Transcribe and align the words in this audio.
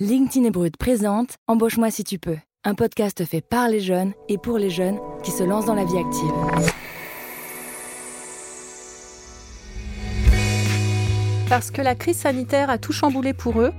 LinkedIn 0.00 0.44
et 0.44 0.50
Brut 0.50 0.76
présente 0.76 1.36
Embauche-moi 1.46 1.88
si 1.88 2.02
tu 2.02 2.18
peux, 2.18 2.36
un 2.64 2.74
podcast 2.74 3.24
fait 3.24 3.40
par 3.40 3.68
les 3.68 3.78
jeunes 3.78 4.12
et 4.28 4.38
pour 4.38 4.58
les 4.58 4.68
jeunes 4.68 4.98
qui 5.22 5.30
se 5.30 5.44
lancent 5.44 5.66
dans 5.66 5.76
la 5.76 5.84
vie 5.84 5.96
active. 5.96 6.32
Parce 11.48 11.70
que 11.70 11.80
la 11.80 11.94
crise 11.94 12.16
sanitaire 12.16 12.70
a 12.70 12.78
tout 12.78 12.92
chamboulé 12.92 13.34
pour 13.34 13.60
eux, 13.60 13.70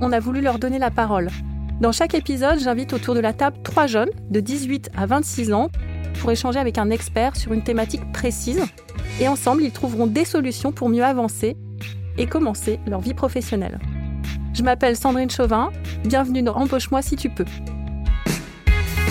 on 0.00 0.10
a 0.10 0.18
voulu 0.18 0.40
leur 0.40 0.58
donner 0.58 0.80
la 0.80 0.90
parole. 0.90 1.30
Dans 1.80 1.92
chaque 1.92 2.14
épisode, 2.14 2.58
j'invite 2.58 2.92
autour 2.92 3.14
de 3.14 3.20
la 3.20 3.32
table 3.32 3.58
trois 3.62 3.86
jeunes 3.86 4.10
de 4.28 4.40
18 4.40 4.90
à 4.96 5.06
26 5.06 5.52
ans 5.52 5.70
pour 6.20 6.32
échanger 6.32 6.58
avec 6.58 6.78
un 6.78 6.90
expert 6.90 7.36
sur 7.36 7.52
une 7.52 7.62
thématique 7.62 8.10
précise. 8.10 8.64
Et 9.20 9.28
ensemble, 9.28 9.62
ils 9.62 9.70
trouveront 9.70 10.08
des 10.08 10.24
solutions 10.24 10.72
pour 10.72 10.88
mieux 10.88 11.04
avancer 11.04 11.56
et 12.18 12.26
commencer 12.26 12.80
leur 12.88 12.98
vie 12.98 13.14
professionnelle. 13.14 13.78
Je 14.52 14.62
m'appelle 14.64 14.96
Sandrine 14.96 15.30
Chauvin. 15.30 15.70
Bienvenue 16.04 16.42
dans 16.42 16.54
Embauche-moi 16.54 17.02
si 17.02 17.16
tu 17.16 17.30
peux. 17.30 17.44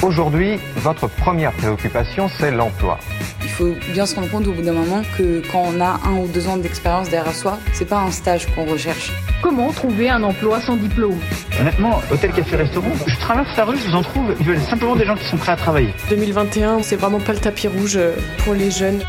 Aujourd'hui, 0.02 0.59
votre 0.77 1.07
première 1.07 1.53
préoccupation, 1.53 2.29
c'est 2.29 2.52
l'emploi. 2.52 2.99
Il 3.41 3.49
faut 3.49 3.73
bien 3.93 4.05
se 4.05 4.15
rendre 4.15 4.29
compte 4.29 4.48
au 4.48 4.53
bout 4.53 4.62
d'un 4.62 4.73
moment 4.73 5.02
que 5.17 5.41
quand 5.52 5.63
on 5.65 5.81
a 5.81 5.99
un 6.05 6.17
ou 6.17 6.27
deux 6.27 6.48
ans 6.48 6.57
d'expérience 6.57 7.09
derrière 7.09 7.34
soi, 7.34 7.57
c'est 7.73 7.88
pas 7.88 7.99
un 7.99 8.12
stage 8.12 8.53
qu'on 8.53 8.65
recherche. 8.65 9.12
Comment 9.41 9.71
trouver 9.71 10.09
un 10.09 10.23
emploi 10.23 10.59
sans 10.62 10.75
diplôme? 10.75 11.20
Honnêtement, 11.59 12.01
hôtel, 12.12 12.31
café, 12.34 12.57
restaurant, 12.57 12.91
je 13.07 13.15
traverse 13.17 13.55
la 13.57 13.65
rue, 13.65 13.77
je 13.77 13.90
vous 13.90 13.95
en 13.95 14.01
trouve, 14.01 14.35
ils 14.40 14.45
veulent 14.45 14.59
simplement 14.59 14.95
des 14.95 15.05
gens 15.05 15.15
qui 15.15 15.26
sont 15.26 15.37
prêts 15.37 15.53
à 15.53 15.57
travailler. 15.57 15.93
2021, 16.09 16.81
c'est 16.81 16.98
vraiment 16.98 17.20
pas 17.20 17.34
le 17.34 17.40
tapis 17.40 17.67
rouge 17.67 17.99
pour 18.43 18.53
les 18.53 18.71
jeunes. 18.71 19.01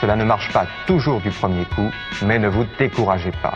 Cela 0.00 0.14
ne 0.14 0.24
marche 0.24 0.52
pas 0.52 0.66
toujours 0.86 1.20
du 1.20 1.30
premier 1.30 1.64
coup, 1.64 1.90
mais 2.24 2.38
ne 2.38 2.48
vous 2.48 2.64
découragez 2.78 3.32
pas. 3.42 3.54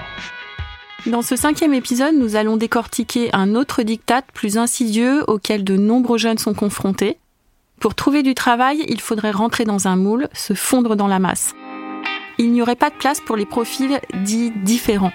Dans 1.07 1.23
ce 1.23 1.35
cinquième 1.35 1.73
épisode, 1.73 2.15
nous 2.15 2.37
allons 2.37 2.59
décortiquer 2.59 3.31
un 3.35 3.55
autre 3.55 3.83
diktat 3.83 4.23
plus 4.35 4.59
insidieux 4.59 5.25
auquel 5.29 5.65
de 5.65 5.77
nombreux 5.77 6.19
jeunes 6.19 6.39
sont 6.39 6.53
confrontés. 6.53 7.17
Pour 7.81 7.95
trouver 7.95 8.23
du 8.23 8.35
travail, 8.35 8.85
il 8.87 9.01
faudrait 9.01 9.31
rentrer 9.31 9.65
dans 9.65 9.89
un 9.89 9.97
moule, 9.97 10.29
se 10.35 10.53
fondre 10.53 10.97
dans 10.97 11.07
la 11.07 11.19
masse. 11.19 11.55
Il 12.37 12.53
n'y 12.53 12.61
aurait 12.61 12.77
pas 12.77 12.91
de 12.91 12.95
place 12.97 13.21
pour 13.21 13.37
les 13.37 13.47
profils 13.47 13.99
dits 14.25 14.51
différents. 14.51 15.13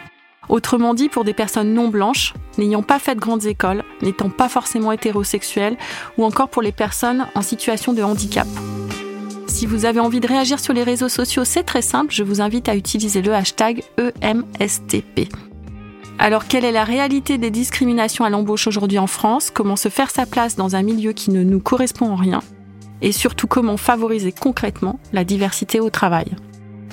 Autrement 0.49 0.95
dit, 0.95 1.09
pour 1.09 1.23
des 1.23 1.33
personnes 1.33 1.73
non 1.73 1.89
blanches, 1.89 2.33
n'ayant 2.57 2.83
pas 2.83 2.99
fait 2.99 3.15
de 3.15 3.19
grandes 3.19 3.45
écoles, 3.45 3.83
n'étant 4.01 4.29
pas 4.29 4.49
forcément 4.49 4.91
hétérosexuelles, 4.91 5.77
ou 6.17 6.25
encore 6.25 6.49
pour 6.49 6.63
les 6.63 6.71
personnes 6.71 7.27
en 7.35 7.41
situation 7.43 7.93
de 7.93 8.01
handicap. 8.01 8.47
Si 9.47 9.67
vous 9.67 9.85
avez 9.85 9.99
envie 9.99 10.19
de 10.19 10.27
réagir 10.27 10.59
sur 10.59 10.73
les 10.73 10.83
réseaux 10.83 11.09
sociaux, 11.09 11.45
c'est 11.45 11.63
très 11.63 11.83
simple, 11.83 12.13
je 12.13 12.23
vous 12.23 12.41
invite 12.41 12.69
à 12.69 12.75
utiliser 12.75 13.21
le 13.21 13.33
hashtag 13.33 13.83
EMSTP. 14.21 15.29
Alors, 16.17 16.47
quelle 16.47 16.65
est 16.65 16.71
la 16.71 16.85
réalité 16.85 17.37
des 17.37 17.51
discriminations 17.51 18.23
à 18.23 18.29
l'embauche 18.29 18.67
aujourd'hui 18.67 18.99
en 18.99 19.07
France? 19.07 19.51
Comment 19.53 19.75
se 19.75 19.89
faire 19.89 20.09
sa 20.09 20.25
place 20.25 20.55
dans 20.55 20.75
un 20.75 20.81
milieu 20.81 21.11
qui 21.11 21.29
ne 21.29 21.43
nous 21.43 21.59
correspond 21.59 22.09
en 22.09 22.15
rien? 22.15 22.41
Et 23.01 23.11
surtout, 23.11 23.47
comment 23.47 23.77
favoriser 23.77 24.31
concrètement 24.31 24.99
la 25.11 25.25
diversité 25.25 25.79
au 25.79 25.89
travail? 25.89 26.35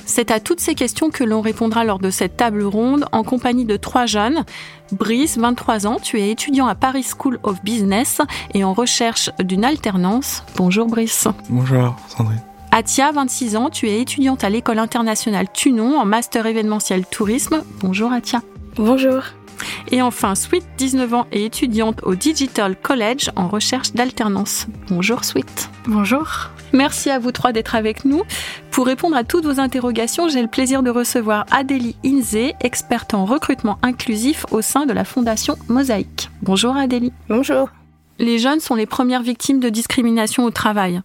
C'est 0.05 0.33
à 0.33 0.41
toutes 0.41 0.61
ces 0.61 0.75
questions 0.75 1.11
que 1.11 1.23
l'on 1.23 1.41
répondra 1.41 1.85
lors 1.85 2.01
de 2.01 2.11
cette 2.11 2.37
table 2.37 2.65
ronde 2.65 3.07
en 3.13 3.23
compagnie 3.23 3.65
de 3.65 3.77
trois 3.77 4.07
jeunes. 4.07 4.45
Brice, 4.91 5.39
23 5.39 5.87
ans, 5.87 5.99
tu 6.03 6.21
es 6.21 6.31
étudiant 6.31 6.67
à 6.67 6.75
Paris 6.75 7.07
School 7.17 7.39
of 7.45 7.63
Business 7.63 8.21
et 8.53 8.65
en 8.65 8.73
recherche 8.73 9.31
d'une 9.39 9.65
alternance. 9.65 10.43
Bonjour 10.57 10.89
Brice. 10.89 11.29
Bonjour 11.49 11.97
Sandrine. 12.09 12.43
Atia, 12.73 13.13
26 13.13 13.57
ans, 13.57 13.71
tu 13.71 13.89
es 13.89 14.01
étudiante 14.01 14.45
à 14.45 14.51
l'école 14.51 14.81
internationale 14.81 15.47
Tunon 15.53 15.99
en 15.99 16.05
master 16.05 16.47
événementiel 16.47 17.07
tourisme. 17.07 17.63
Bonjour 17.81 18.13
Atia. 18.13 18.43
Bonjour. 18.77 19.23
Et 19.91 20.01
enfin, 20.01 20.35
Sweet, 20.35 20.65
19 20.79 21.15
ans 21.15 21.27
et 21.31 21.45
étudiante 21.45 22.01
au 22.03 22.15
Digital 22.15 22.75
College 22.75 23.31
en 23.37 23.49
recherche 23.49 23.93
d'alternance. 23.93 24.67
Bonjour 24.89 25.25
Sweet. 25.25 25.71
Bonjour. 25.87 26.51
Merci 26.73 27.11
à 27.11 27.19
vous 27.19 27.33
trois 27.33 27.53
d'être 27.53 27.75
avec 27.75 28.05
nous. 28.05 28.23
Pour 28.71 28.87
répondre 28.87 29.15
à 29.15 29.25
toutes 29.25 29.45
vos 29.45 29.61
interrogations, 29.61 30.29
j'ai 30.29 30.41
le 30.41 30.49
plaisir 30.49 30.83
de 30.83 30.91
recevoir 30.91 31.45
Adélie 31.51 31.97
Inze, 32.05 32.55
experte 32.61 33.13
en 33.13 33.27
recrutement 33.27 33.79
inclusif 33.83 34.47
au 34.51 34.63
sein 34.63 34.87
de 34.87 34.93
la 34.95 35.05
Fondation 35.05 35.57
Mosaïque. 35.69 36.31
Bonjour 36.41 36.75
Adélie. 36.75 37.13
Bonjour. 37.29 37.69
Les 38.19 38.39
jeunes 38.39 38.61
sont 38.61 38.75
les 38.75 38.87
premières 38.87 39.23
victimes 39.23 39.61
de 39.61 39.69
discrimination 39.69 40.45
au 40.45 40.51
travail. 40.51 41.03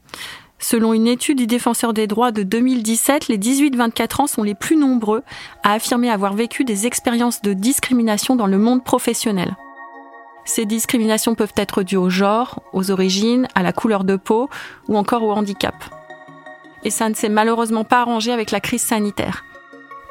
Selon 0.59 0.94
une 0.94 1.07
étude 1.07 1.38
du 1.38 1.47
Défenseur 1.47 1.94
des 1.94 2.07
droits 2.07 2.31
de 2.31 2.44
2017, 2.44 3.28
les 3.28 3.38
18-24 3.38 4.22
ans 4.22 4.28
sont 4.28 4.44
les 4.44 4.56
plus 4.56 4.75
nombreux 4.75 5.23
à 5.63 5.73
affirmer 5.73 6.09
avoir 6.09 6.34
vécu 6.34 6.63
des 6.63 6.88
expériences 6.88 7.41
de 7.41 7.53
discrimination 7.53 8.35
dans 8.35 8.47
le 8.47 8.57
monde 8.57 8.84
professionnel. 8.84 9.56
Ces 10.46 10.66
discriminations 10.66 11.35
peuvent 11.35 11.53
être 11.57 11.84
dues 11.84 11.97
au 11.97 12.09
genre, 12.09 12.63
aux 12.73 12.90
origines, 12.90 13.47
à 13.53 13.62
la 13.63 13.73
couleur 13.73 14.03
de 14.03 14.16
peau 14.16 14.50
ou 14.88 14.97
encore 14.97 15.23
au 15.23 15.31
handicap. 15.31 15.75
Et 16.84 16.90
ça 16.90 17.09
ne 17.09 17.13
s'est 17.13 17.29
malheureusement 17.29 17.84
pas 17.84 18.01
arrangé 18.01 18.31
avec 18.31 18.51
la 18.51 18.59
crise 18.59 18.81
sanitaire. 18.81 19.44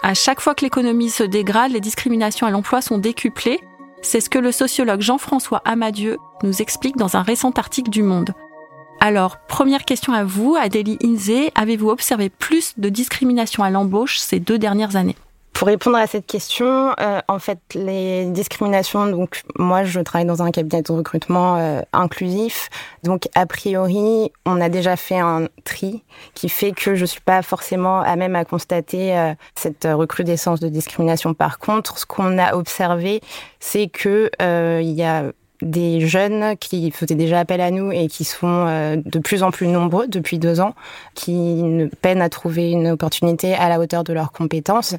À 0.02 0.14
chaque 0.14 0.40
fois 0.40 0.54
que 0.54 0.64
l'économie 0.64 1.10
se 1.10 1.24
dégrade, 1.24 1.72
les 1.72 1.80
discriminations 1.80 2.46
à 2.46 2.50
l'emploi 2.50 2.82
sont 2.82 2.98
décuplées. 2.98 3.60
C'est 4.02 4.20
ce 4.20 4.30
que 4.30 4.38
le 4.38 4.52
sociologue 4.52 5.00
Jean-François 5.00 5.62
Amadieu 5.64 6.18
nous 6.42 6.60
explique 6.62 6.96
dans 6.96 7.16
un 7.16 7.22
récent 7.22 7.50
article 7.50 7.90
du 7.90 8.02
Monde. 8.02 8.34
Alors, 9.06 9.36
première 9.36 9.84
question 9.84 10.12
à 10.12 10.24
vous, 10.24 10.56
Adélie 10.60 10.98
Inze, 11.00 11.52
avez-vous 11.54 11.90
observé 11.90 12.28
plus 12.28 12.72
de 12.76 12.88
discrimination 12.88 13.62
à 13.62 13.70
l'embauche 13.70 14.18
ces 14.18 14.40
deux 14.40 14.58
dernières 14.58 14.96
années? 14.96 15.14
Pour 15.52 15.68
répondre 15.68 15.96
à 15.96 16.08
cette 16.08 16.26
question, 16.26 16.92
euh, 16.98 17.20
en 17.28 17.38
fait, 17.38 17.60
les 17.76 18.26
discriminations, 18.26 19.06
donc 19.06 19.42
moi 19.60 19.84
je 19.84 20.00
travaille 20.00 20.26
dans 20.26 20.42
un 20.42 20.50
cabinet 20.50 20.82
de 20.82 20.90
recrutement 20.90 21.56
euh, 21.56 21.82
inclusif, 21.92 22.68
donc 23.04 23.28
a 23.36 23.46
priori 23.46 24.32
on 24.44 24.60
a 24.60 24.68
déjà 24.68 24.96
fait 24.96 25.20
un 25.20 25.46
tri 25.62 26.02
qui 26.34 26.48
fait 26.48 26.72
que 26.72 26.96
je 26.96 27.04
suis 27.04 27.20
pas 27.20 27.42
forcément 27.42 28.00
à 28.00 28.16
même 28.16 28.34
à 28.34 28.44
constater 28.44 29.16
euh, 29.16 29.34
cette 29.54 29.86
recrudescence 29.88 30.58
de 30.58 30.68
discrimination. 30.68 31.32
Par 31.32 31.60
contre, 31.60 31.96
ce 31.96 32.06
qu'on 32.06 32.38
a 32.38 32.56
observé, 32.56 33.20
c'est 33.60 33.86
que 33.86 34.30
il 34.40 34.90
y 34.90 35.04
a 35.04 35.30
des 35.62 36.06
jeunes 36.06 36.56
qui 36.58 36.90
faisaient 36.90 37.14
déjà 37.14 37.40
appel 37.40 37.60
à 37.60 37.70
nous 37.70 37.92
et 37.92 38.08
qui 38.08 38.24
sont 38.24 38.66
euh, 38.68 38.96
de 39.04 39.18
plus 39.18 39.42
en 39.42 39.50
plus 39.50 39.66
nombreux 39.66 40.06
depuis 40.06 40.38
deux 40.38 40.60
ans, 40.60 40.74
qui 41.14 41.88
peinent 42.02 42.22
à 42.22 42.28
trouver 42.28 42.70
une 42.70 42.88
opportunité 42.88 43.54
à 43.54 43.68
la 43.68 43.80
hauteur 43.80 44.04
de 44.04 44.12
leurs 44.12 44.32
compétences. 44.32 44.94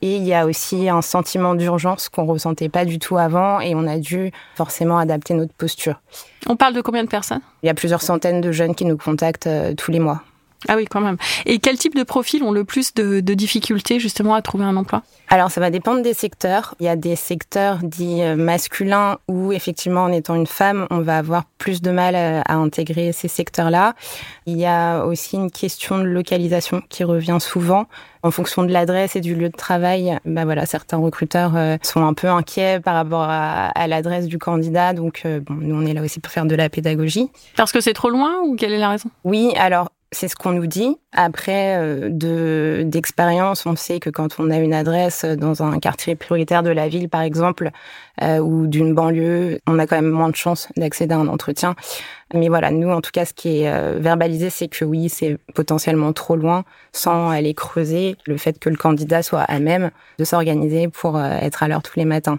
Et 0.00 0.16
il 0.16 0.24
y 0.24 0.34
a 0.34 0.46
aussi 0.46 0.88
un 0.88 1.02
sentiment 1.02 1.54
d'urgence 1.54 2.08
qu'on 2.08 2.24
ressentait 2.24 2.68
pas 2.68 2.84
du 2.84 2.98
tout 2.98 3.16
avant 3.16 3.60
et 3.60 3.74
on 3.74 3.86
a 3.86 3.98
dû 3.98 4.32
forcément 4.54 4.98
adapter 4.98 5.34
notre 5.34 5.54
posture. 5.54 6.00
On 6.48 6.56
parle 6.56 6.74
de 6.74 6.80
combien 6.80 7.04
de 7.04 7.08
personnes? 7.08 7.40
Il 7.62 7.66
y 7.66 7.70
a 7.70 7.74
plusieurs 7.74 8.02
centaines 8.02 8.40
de 8.40 8.52
jeunes 8.52 8.74
qui 8.74 8.84
nous 8.84 8.96
contactent 8.96 9.46
euh, 9.46 9.74
tous 9.74 9.90
les 9.90 10.00
mois. 10.00 10.22
Ah 10.68 10.76
oui, 10.76 10.86
quand 10.86 11.00
même. 11.00 11.16
Et 11.46 11.58
quel 11.58 11.76
type 11.76 11.94
de 11.94 12.02
profils 12.02 12.42
ont 12.42 12.52
le 12.52 12.64
plus 12.64 12.94
de, 12.94 13.20
difficultés 13.20 13.98
justement 13.98 14.34
à 14.34 14.42
trouver 14.42 14.64
un 14.64 14.76
emploi? 14.76 15.02
Alors 15.28 15.50
ça 15.50 15.60
va 15.60 15.70
dépendre 15.70 16.02
des 16.02 16.14
secteurs. 16.14 16.74
Il 16.78 16.86
y 16.86 16.88
a 16.88 16.96
des 16.96 17.16
secteurs 17.16 17.78
dits 17.82 18.22
euh, 18.22 18.36
masculins 18.36 19.18
où 19.28 19.52
effectivement 19.52 20.02
en 20.04 20.12
étant 20.12 20.34
une 20.34 20.46
femme, 20.46 20.86
on 20.90 21.00
va 21.00 21.18
avoir 21.18 21.44
plus 21.58 21.80
de 21.80 21.90
mal 21.90 22.14
euh, 22.14 22.42
à 22.44 22.56
intégrer 22.56 23.12
ces 23.12 23.28
secteurs-là. 23.28 23.94
Il 24.46 24.58
y 24.58 24.66
a 24.66 25.04
aussi 25.04 25.36
une 25.36 25.50
question 25.50 25.98
de 25.98 26.04
localisation 26.04 26.82
qui 26.88 27.02
revient 27.02 27.38
souvent. 27.40 27.86
En 28.24 28.30
fonction 28.30 28.62
de 28.62 28.70
l'adresse 28.70 29.16
et 29.16 29.20
du 29.20 29.34
lieu 29.34 29.48
de 29.48 29.56
travail, 29.56 30.16
bah 30.24 30.44
voilà, 30.44 30.64
certains 30.64 30.98
recruteurs 30.98 31.56
euh, 31.56 31.76
sont 31.82 32.04
un 32.04 32.14
peu 32.14 32.28
inquiets 32.28 32.78
par 32.78 32.94
rapport 32.94 33.26
à, 33.28 33.86
l'adresse 33.88 34.26
du 34.26 34.38
candidat. 34.38 34.92
Donc, 34.92 35.22
bon, 35.24 35.54
nous, 35.54 35.74
on 35.74 35.84
est 35.86 35.92
là 35.94 36.02
aussi 36.02 36.20
pour 36.20 36.30
faire 36.30 36.44
de 36.44 36.54
la 36.54 36.68
pédagogie. 36.68 37.28
Parce 37.56 37.72
que 37.72 37.80
c'est 37.80 37.94
trop 37.94 38.10
loin 38.10 38.38
ou 38.44 38.54
quelle 38.54 38.72
est 38.72 38.78
la 38.78 38.90
raison? 38.90 39.10
Oui, 39.24 39.52
alors 39.56 39.88
c'est 40.12 40.28
ce 40.28 40.36
qu'on 40.36 40.52
nous 40.52 40.66
dit. 40.66 40.96
Après, 41.12 41.76
euh, 41.76 42.08
de 42.10 42.82
d'expérience, 42.84 43.64
on 43.66 43.76
sait 43.76 43.98
que 43.98 44.10
quand 44.10 44.38
on 44.38 44.50
a 44.50 44.58
une 44.58 44.74
adresse 44.74 45.24
dans 45.24 45.62
un 45.62 45.78
quartier 45.78 46.14
prioritaire 46.14 46.62
de 46.62 46.70
la 46.70 46.88
ville, 46.88 47.08
par 47.08 47.22
exemple, 47.22 47.70
euh, 48.20 48.38
ou 48.38 48.66
d'une 48.66 48.94
banlieue, 48.94 49.58
on 49.66 49.78
a 49.78 49.86
quand 49.86 49.96
même 49.96 50.10
moins 50.10 50.28
de 50.28 50.36
chances 50.36 50.68
d'accéder 50.76 51.14
à 51.14 51.18
un 51.18 51.28
entretien. 51.28 51.74
Mais 52.34 52.48
voilà, 52.48 52.70
nous, 52.70 52.90
en 52.90 53.00
tout 53.00 53.10
cas, 53.10 53.24
ce 53.24 53.32
qui 53.32 53.62
est 53.62 53.68
euh, 53.68 53.98
verbalisé, 53.98 54.50
c'est 54.50 54.68
que 54.68 54.84
oui, 54.84 55.08
c'est 55.08 55.38
potentiellement 55.54 56.12
trop 56.12 56.36
loin, 56.36 56.64
sans 56.92 57.30
aller 57.30 57.54
creuser 57.54 58.16
le 58.26 58.36
fait 58.36 58.58
que 58.58 58.68
le 58.68 58.76
candidat 58.76 59.22
soit 59.22 59.42
à 59.42 59.58
même 59.58 59.90
de 60.18 60.24
s'organiser 60.24 60.88
pour 60.88 61.20
être 61.20 61.62
à 61.62 61.68
l'heure 61.68 61.82
tous 61.82 61.98
les 61.98 62.04
matins. 62.04 62.38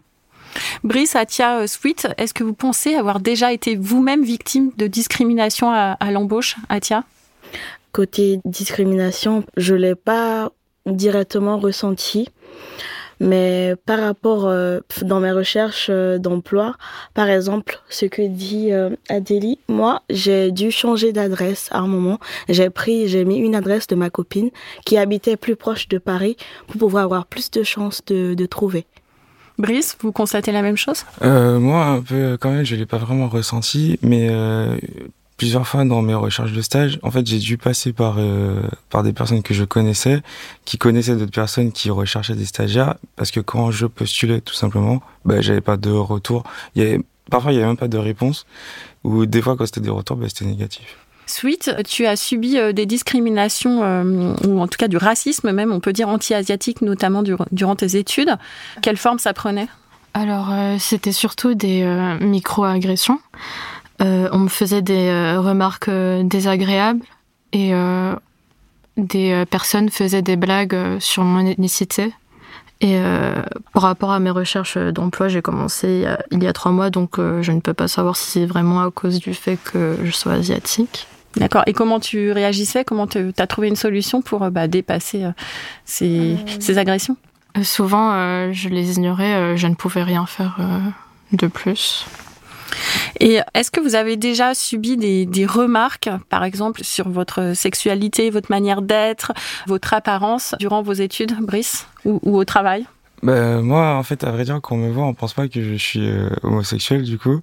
Brice, 0.84 1.16
Atia 1.16 1.68
Sweet, 1.68 2.08
est-ce 2.18 2.34
que 2.36 2.44
vous 2.44 2.54
pensez 2.54 2.94
avoir 2.94 3.20
déjà 3.20 3.52
été 3.52 3.76
vous-même 3.76 4.24
victime 4.24 4.72
de 4.78 4.86
discrimination 4.86 5.72
à, 5.72 5.98
à 6.00 6.12
l'embauche, 6.12 6.58
Atia? 6.70 7.04
Côté 7.92 8.40
discrimination, 8.46 9.44
je 9.58 9.76
l'ai 9.76 9.96
pas 9.96 10.52
directement 10.86 11.58
ressenti. 11.60 12.30
Mais 13.20 13.76
par 13.86 14.00
rapport 14.00 14.48
euh, 14.48 14.80
dans 15.04 15.20
mes 15.20 15.32
recherches 15.32 15.88
euh, 15.90 16.18
d'emploi, 16.18 16.76
par 17.14 17.30
exemple, 17.30 17.80
ce 17.88 18.06
que 18.06 18.28
dit 18.28 18.74
euh, 18.74 18.90
Adélie, 19.08 19.60
moi, 19.70 20.02
j'ai 20.10 20.52
dû 20.52 20.72
changer 20.72 21.14
d'adresse 21.14 21.70
à 21.72 21.80
un 21.80 21.88
moment. 21.88 22.20
J'ai 22.50 22.70
pris, 22.70 23.08
j'ai 23.08 23.24
mis 23.24 23.38
une 23.38 23.56
adresse 23.56 23.88
de 23.88 23.96
ma 23.96 24.10
copine 24.10 24.50
qui 24.86 24.98
habitait 24.98 25.38
plus 25.38 25.56
proche 25.56 25.88
de 25.88 26.00
Paris 26.00 26.36
pour 26.68 26.78
pouvoir 26.78 27.06
avoir 27.06 27.26
plus 27.26 27.52
de 27.52 27.64
chances 27.64 28.04
de, 28.06 28.34
de 28.34 28.46
trouver. 28.46 28.86
Brice, 29.58 29.96
vous 30.02 30.12
constatez 30.12 30.52
la 30.52 30.64
même 30.64 30.78
chose? 30.78 31.06
Euh, 31.22 31.60
Moi, 31.60 31.86
un 31.86 32.02
peu 32.02 32.38
quand 32.42 32.52
même, 32.52 32.66
je 32.66 32.76
l'ai 32.76 32.88
pas 32.88 32.98
vraiment 32.98 33.30
ressenti, 33.30 34.00
mais 34.02 34.28
euh, 34.32 34.76
plusieurs 35.44 35.68
fois 35.68 35.84
dans 35.84 36.02
mes 36.02 36.14
recherches 36.14 36.54
de 36.54 36.62
stage, 36.62 37.00
en 37.04 37.12
fait, 37.12 37.28
j'ai 37.28 37.38
dû 37.38 37.58
passer 37.58 37.92
par 37.92 38.16
euh, 38.18 38.62
par 38.90 39.04
des 39.04 39.12
personnes 39.12 39.44
que 39.44 39.54
je 39.54 39.66
connaissais, 39.66 40.22
qui 40.64 40.78
connaissaient 40.78 41.18
d'autres 41.18 41.34
personnes 41.34 41.74
qui 41.74 41.90
recherchaient 41.90 42.36
des 42.36 42.46
stagiaires, 42.46 42.96
parce 43.18 43.30
que 43.30 43.42
quand 43.42 43.70
je 43.70 43.86
postulais 43.86 44.40
tout 44.40 44.54
simplement, 44.54 45.02
bah, 45.26 45.42
j'avais 45.42 45.60
pas 45.60 45.76
de 45.76 45.90
retour. 45.90 46.44
Il 46.76 46.82
y 46.82 46.86
avait, 46.86 47.02
parfois, 47.30 47.52
il 47.52 47.56
y 47.56 47.58
avait 47.58 47.68
même 47.68 47.76
pas 47.76 47.90
de 47.90 47.98
réponse, 47.98 48.46
ou 49.04 49.26
des 49.26 49.42
fois, 49.42 49.58
quand 49.58 49.66
c'était 49.66 49.82
des 49.82 49.90
retours, 49.90 50.16
bah, 50.16 50.28
c'était 50.30 50.46
négatif. 50.46 50.98
Sweet, 51.26 51.76
tu 51.86 52.06
as 52.06 52.16
subi 52.16 52.58
des 52.74 52.86
discriminations, 52.86 53.84
euh, 53.84 54.34
ou 54.48 54.62
en 54.62 54.68
tout 54.70 54.78
cas 54.78 54.88
du 54.88 54.96
racisme 54.96 55.52
même, 55.52 55.74
on 55.74 55.82
peut 55.82 55.94
dire 55.94 56.08
anti-asiatique, 56.08 56.82
notamment 56.82 57.22
durant 57.52 57.76
tes 57.76 57.98
études. 57.98 58.38
Quelle 58.82 58.98
forme 58.98 59.20
ça 59.20 59.34
prenait? 59.34 59.68
Alors, 60.14 60.52
euh, 60.52 60.76
c'était 60.80 61.12
surtout 61.12 61.56
des 61.56 61.82
euh, 61.82 62.20
micro-agressions. 62.20 63.20
On 64.04 64.40
me 64.40 64.50
faisait 64.50 64.82
des 64.82 65.36
remarques 65.38 65.90
désagréables 65.90 67.06
et 67.54 67.74
des 68.98 69.44
personnes 69.50 69.90
faisaient 69.90 70.22
des 70.22 70.36
blagues 70.36 71.00
sur 71.00 71.24
mon 71.24 71.46
ethnicité. 71.46 72.14
Et 72.82 73.00
par 73.74 73.84
rapport 73.84 74.12
à 74.12 74.20
mes 74.20 74.30
recherches 74.30 74.78
d'emploi, 74.78 75.30
j'ai 75.30 75.42
commencé 75.42 76.06
il 76.32 76.44
y 76.44 76.48
a 76.48 76.54
trois 76.54 76.72
mois, 76.72 76.90
donc 76.90 77.18
je 77.18 77.52
ne 77.52 77.62
peux 77.62 77.74
pas 77.74 77.88
savoir 77.88 78.18
si 78.18 78.32
c'est 78.32 78.46
vraiment 78.46 78.82
à 78.82 78.92
cause 78.92 79.20
du 79.20 79.34
fait 79.34 79.58
que 79.58 79.98
je 80.04 80.12
sois 80.12 80.34
asiatique. 80.34 81.08
D'accord. 81.38 81.64
Et 81.66 81.74
comment 81.74 82.00
tu 82.00 82.32
réagissais? 82.32 82.84
Comment 82.84 83.08
tu 83.08 83.34
as 83.38 83.48
trouvé 83.48 83.68
une 83.68 83.76
solution 83.76 84.22
pour 84.22 84.44
euh, 84.44 84.50
bah, 84.50 84.68
dépasser 84.68 85.24
euh, 85.24 85.32
ces, 85.86 86.34
euh, 86.34 86.60
ces, 86.60 86.78
agressions? 86.78 87.18
Souvent, 87.62 88.52
je 88.52 88.70
les 88.70 88.96
ignorais. 88.96 89.56
je 89.58 89.68
ne 89.68 89.76
pouvais 89.76 90.02
rien 90.02 90.26
faire 90.26 90.60
de 91.34 91.46
plus. 91.46 92.08
Et 93.20 93.40
est-ce 93.54 93.72
que 93.72 93.80
vous 93.80 93.96
avez 93.96 94.18
déjà 94.18 94.54
subi 94.54 94.98
des, 94.98 95.26
des, 95.26 95.46
remarques, 95.46 96.10
par 96.30 96.44
exemple, 96.44 96.84
sur 96.84 97.10
votre 97.10 97.54
sexualité, 97.56 98.30
votre 98.30 98.52
manière 98.52 98.82
d'être, 98.82 99.34
votre 99.68 99.94
apparence 99.94 100.56
durant 100.60 100.82
vos 100.82 100.94
études, 100.94 101.36
Brice, 101.42 101.88
ou, 102.06 102.20
ou 102.24 102.38
au 102.38 102.46
travail? 102.46 102.86
Bah, 103.24 103.62
moi, 103.62 103.96
en 103.96 104.04
fait, 104.04 104.26
à 104.26 104.32
vrai 104.32 104.44
dire, 104.44 104.60
quand 104.62 104.76
on 104.76 104.80
me 104.80 104.92
voit, 104.92 105.06
on 105.06 105.14
pense 105.14 105.34
pas 105.34 105.48
que 105.48 105.64
je 105.64 105.76
suis 105.76 106.06
euh, 106.06 106.30
homosexuel, 106.44 107.04
du 107.04 107.18
coup. 107.18 107.40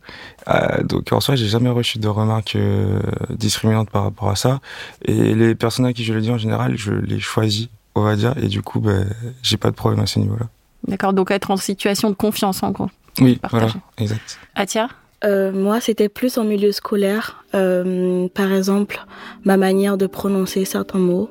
Euh, 0.49 0.83
donc, 0.83 1.11
en 1.11 1.21
soi, 1.21 1.37
j'ai 1.37 1.47
jamais 1.47 1.71
reçu 1.71 1.99
de 1.99 2.07
remarques 2.07 2.55
euh, 2.55 3.01
discriminantes 3.31 3.89
par 3.89 4.05
rapport 4.05 4.29
à 4.29 4.37
ça. 4.37 4.61
Et 5.07 5.35
les 5.35 5.55
personnes 5.55 5.87
à 5.87 5.95
qui 5.95 6.05
je 6.05 6.13
le 6.13 6.21
dis, 6.21 6.31
en 6.31 6.37
général, 6.37 6.77
je 6.77 6.93
les 6.93 7.19
choisis, 7.19 7.69
on 7.95 8.03
va 8.03 8.15
dire. 8.15 8.35
Et 8.37 8.49
du 8.49 8.61
coup, 8.61 8.81
bah, 8.81 9.05
j'ai 9.43 9.57
pas 9.57 9.71
de 9.71 9.75
problème 9.75 10.01
à 10.01 10.07
ce 10.07 10.19
niveau-là. 10.19 10.47
D'accord, 10.87 11.15
donc 11.15 11.31
être 11.31 11.51
en 11.51 11.57
situation 11.57 12.11
de 12.11 12.15
confiance, 12.15 12.63
en 12.63 12.73
gros. 12.73 12.91
Oui, 13.19 13.41
voilà, 13.51 13.69
exact. 13.97 14.39
Atia? 14.55 14.89
Moi, 15.25 15.81
c'était 15.81 16.09
plus 16.09 16.39
en 16.39 16.45
milieu 16.45 16.73
scolaire. 16.73 17.45
par 17.53 18.53
exemple, 18.53 19.05
ma 19.45 19.57
manière 19.57 19.97
de 19.97 20.07
prononcer 20.07 20.65
certains 20.65 20.99
mots 20.99 21.31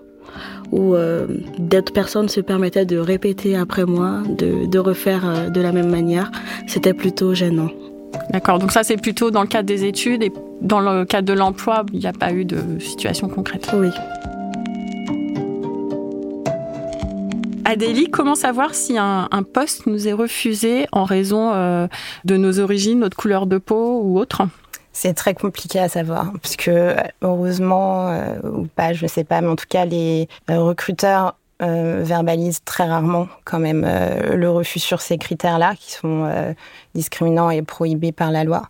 où 0.72 0.96
euh, 0.96 1.28
d'autres 1.58 1.94
personnes 1.94 2.30
se 2.30 2.42
permettaient 2.42 2.86
de 2.86 2.98
répéter 2.98 3.56
après 3.56 3.86
moi, 3.86 4.22
de, 4.28 4.66
de 4.68 4.80
refaire 4.80 5.28
euh, 5.28 5.50
de 5.50 5.62
la 5.62 5.72
même 5.72 5.90
manière. 5.90 6.32
C'était 6.68 6.94
plutôt 6.94 7.34
gênant. 7.34 7.70
D'accord, 8.32 8.60
donc 8.60 8.72
ça 8.72 8.84
c'est 8.84 8.98
plutôt 8.98 9.32
dans 9.32 9.42
le 9.42 9.48
cadre 9.48 9.68
des 9.68 9.86
études 9.86 10.24
et 10.24 10.32
dans 10.62 10.80
le 10.80 11.06
cadre 11.06 11.28
de 11.28 11.34
l'emploi, 11.34 11.86
il 11.94 12.00
n'y 12.00 12.08
a 12.08 12.14
pas 12.14 12.32
eu 12.32 12.46
de 12.46 12.80
situation 12.80 13.28
concrète. 13.28 13.70
Oui. 13.74 13.90
Adélie, 17.70 18.10
comment 18.10 18.34
savoir 18.34 18.74
si 18.74 18.98
un, 18.98 19.28
poste 19.54 19.86
nous 19.86 20.08
est 20.08 20.14
refusé 20.14 20.88
en 20.92 21.04
raison 21.04 21.54
euh, 21.54 21.88
de 22.26 22.36
nos 22.36 22.60
origines, 22.60 22.98
notre 23.00 23.16
couleur 23.16 23.46
de 23.46 23.60
peau 23.60 24.02
ou 24.02 24.18
autre? 24.18 24.42
C'est 24.92 25.14
très 25.14 25.36
compliqué 25.36 25.80
à 25.80 25.88
savoir, 25.88 26.34
parce 26.42 26.56
que 26.56 26.96
heureusement, 27.22 28.10
euh, 28.10 28.40
ou 28.44 28.66
pas, 28.66 28.94
je 28.94 29.04
ne 29.04 29.08
sais 29.08 29.24
pas, 29.24 29.42
mais 29.42 29.48
en 29.50 29.56
tout 29.56 29.68
cas, 29.70 29.86
les 29.86 30.28
euh, 30.50 30.60
recruteurs 30.60 31.38
euh, 31.62 32.02
verbalisent 32.04 32.64
très 32.66 32.86
rarement 32.86 33.28
quand 33.46 33.60
même 33.60 33.88
le 34.34 34.50
refus 34.50 34.80
sur 34.80 35.02
ces 35.02 35.20
critères-là, 35.20 35.76
qui 35.80 35.92
sont 35.92 36.28
discriminants 36.96 37.52
et 37.52 37.62
prohibés 37.62 38.12
par 38.12 38.32
la 38.32 38.44
loi. 38.44 38.64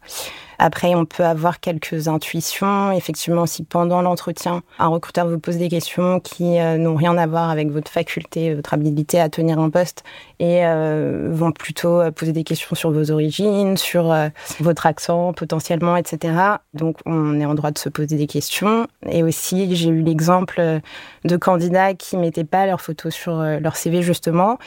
Après, 0.62 0.94
on 0.94 1.06
peut 1.06 1.24
avoir 1.24 1.62
quelques 1.62 2.10
intuitions. 2.10 2.92
Effectivement, 2.92 3.46
si 3.46 3.64
pendant 3.64 4.02
l'entretien, 4.02 4.62
un 4.78 4.88
recruteur 4.88 5.26
vous 5.26 5.40
pose 5.40 5.56
des 5.56 5.70
questions 5.70 6.20
qui 6.20 6.60
euh, 6.60 6.78
n'ont 6.78 6.96
rien 6.96 7.18
à 7.18 7.28
voir 7.28 7.50
avec 7.50 7.72
votre 7.72 7.90
faculté, 7.90 8.54
votre 8.54 8.74
habilité 8.74 9.22
à 9.22 9.30
tenir 9.30 9.58
un 9.58 9.70
poste, 9.70 10.04
et 10.40 10.66
euh, 10.66 11.30
vont 11.32 11.54
plutôt 11.54 12.02
euh, 12.02 12.12
poser 12.12 12.34
des 12.34 12.44
questions 12.44 12.76
sur 12.76 12.92
vos 12.92 13.10
origines, 13.10 13.78
sur 13.78 14.14
votre 14.60 14.86
accent 14.86 15.32
potentiellement, 15.32 15.96
etc. 15.96 16.34
Donc, 16.74 16.98
on 17.06 17.40
est 17.40 17.46
en 17.46 17.56
droit 17.56 17.72
de 17.72 17.78
se 17.78 17.88
poser 17.88 18.18
des 18.18 18.28
questions. 18.28 18.88
Et 19.10 19.24
aussi, 19.24 19.74
j'ai 19.78 19.90
eu 19.90 20.02
l'exemple 20.02 20.82
de 21.24 21.38
candidats 21.38 21.94
qui 21.94 22.18
mettaient 22.18 22.44
pas 22.44 22.66
leurs 22.66 22.82
photos 22.82 23.14
sur 23.14 23.42
leur 23.42 23.78
CV 23.78 24.02
justement 24.02 24.58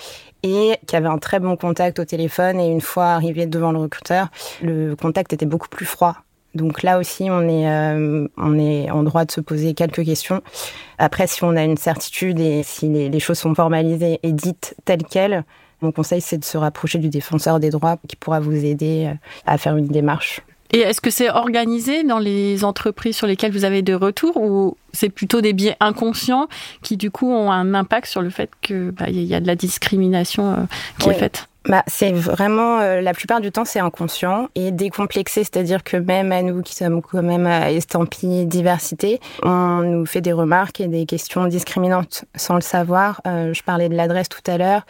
et 0.42 0.76
qui 0.86 0.96
avait 0.96 1.08
un 1.08 1.18
très 1.18 1.38
bon 1.38 1.56
contact 1.56 1.98
au 1.98 2.04
téléphone. 2.04 2.60
Et 2.60 2.68
une 2.68 2.80
fois 2.80 3.06
arrivé 3.06 3.46
devant 3.46 3.72
le 3.72 3.78
recruteur, 3.78 4.28
le 4.62 4.94
contact 4.94 5.32
était 5.32 5.46
beaucoup 5.46 5.68
plus 5.68 5.81
froid. 5.84 6.16
Donc 6.54 6.82
là 6.82 6.98
aussi, 6.98 7.28
on 7.30 7.48
est, 7.48 7.68
euh, 7.68 8.28
on 8.36 8.58
est 8.58 8.90
en 8.90 9.02
droit 9.02 9.24
de 9.24 9.32
se 9.32 9.40
poser 9.40 9.72
quelques 9.74 10.04
questions. 10.04 10.42
Après, 10.98 11.26
si 11.26 11.42
on 11.44 11.56
a 11.56 11.64
une 11.64 11.78
certitude 11.78 12.38
et 12.40 12.62
si 12.62 12.88
les, 12.88 13.08
les 13.08 13.20
choses 13.20 13.38
sont 13.38 13.54
formalisées 13.54 14.20
et 14.22 14.32
dites 14.32 14.74
telles 14.84 15.04
quelles, 15.04 15.44
mon 15.80 15.92
conseil, 15.92 16.20
c'est 16.20 16.38
de 16.38 16.44
se 16.44 16.56
rapprocher 16.56 16.98
du 16.98 17.08
défenseur 17.08 17.58
des 17.58 17.70
droits 17.70 17.96
qui 18.06 18.16
pourra 18.16 18.40
vous 18.40 18.64
aider 18.64 19.06
euh, 19.06 19.14
à 19.46 19.58
faire 19.58 19.76
une 19.76 19.88
démarche. 19.88 20.40
Et 20.72 20.78
est-ce 20.78 21.02
que 21.02 21.10
c'est 21.10 21.28
organisé 21.28 22.02
dans 22.02 22.18
les 22.18 22.64
entreprises 22.64 23.16
sur 23.16 23.26
lesquelles 23.26 23.52
vous 23.52 23.64
avez 23.64 23.82
des 23.82 23.94
retours 23.94 24.38
ou 24.38 24.76
c'est 24.94 25.10
plutôt 25.10 25.42
des 25.42 25.52
biais 25.52 25.76
inconscients 25.80 26.48
qui 26.82 26.96
du 26.96 27.10
coup 27.10 27.30
ont 27.30 27.50
un 27.50 27.74
impact 27.74 28.06
sur 28.06 28.22
le 28.22 28.30
fait 28.30 28.50
qu'il 28.62 28.92
bah, 28.92 29.10
y 29.10 29.34
a 29.34 29.40
de 29.40 29.46
la 29.46 29.54
discrimination 29.54 30.52
euh, 30.52 30.56
qui 30.98 31.10
est 31.10 31.14
faite? 31.14 31.46
Bah, 31.68 31.84
c'est 31.86 32.12
vraiment, 32.12 32.80
euh, 32.80 33.00
la 33.00 33.14
plupart 33.14 33.40
du 33.40 33.52
temps, 33.52 33.64
c'est 33.64 33.78
inconscient 33.78 34.48
et 34.54 34.72
décomplexé, 34.72 35.44
c'est-à-dire 35.44 35.84
que 35.84 35.96
même 35.96 36.32
à 36.32 36.42
nous 36.42 36.62
qui 36.62 36.74
sommes 36.74 37.02
quand 37.02 37.22
même 37.22 37.46
à 37.46 37.70
estampillés 37.70 38.46
diversité, 38.46 39.20
on 39.42 39.82
nous 39.82 40.06
fait 40.06 40.20
des 40.20 40.32
remarques 40.32 40.80
et 40.80 40.88
des 40.88 41.06
questions 41.06 41.46
discriminantes. 41.46 42.24
Sans 42.34 42.54
le 42.56 42.60
savoir. 42.60 43.20
Euh, 43.26 43.54
je 43.54 43.62
parlais 43.62 43.88
de 43.88 43.94
l'adresse 43.94 44.28
tout 44.28 44.50
à 44.50 44.58
l'heure, 44.58 44.82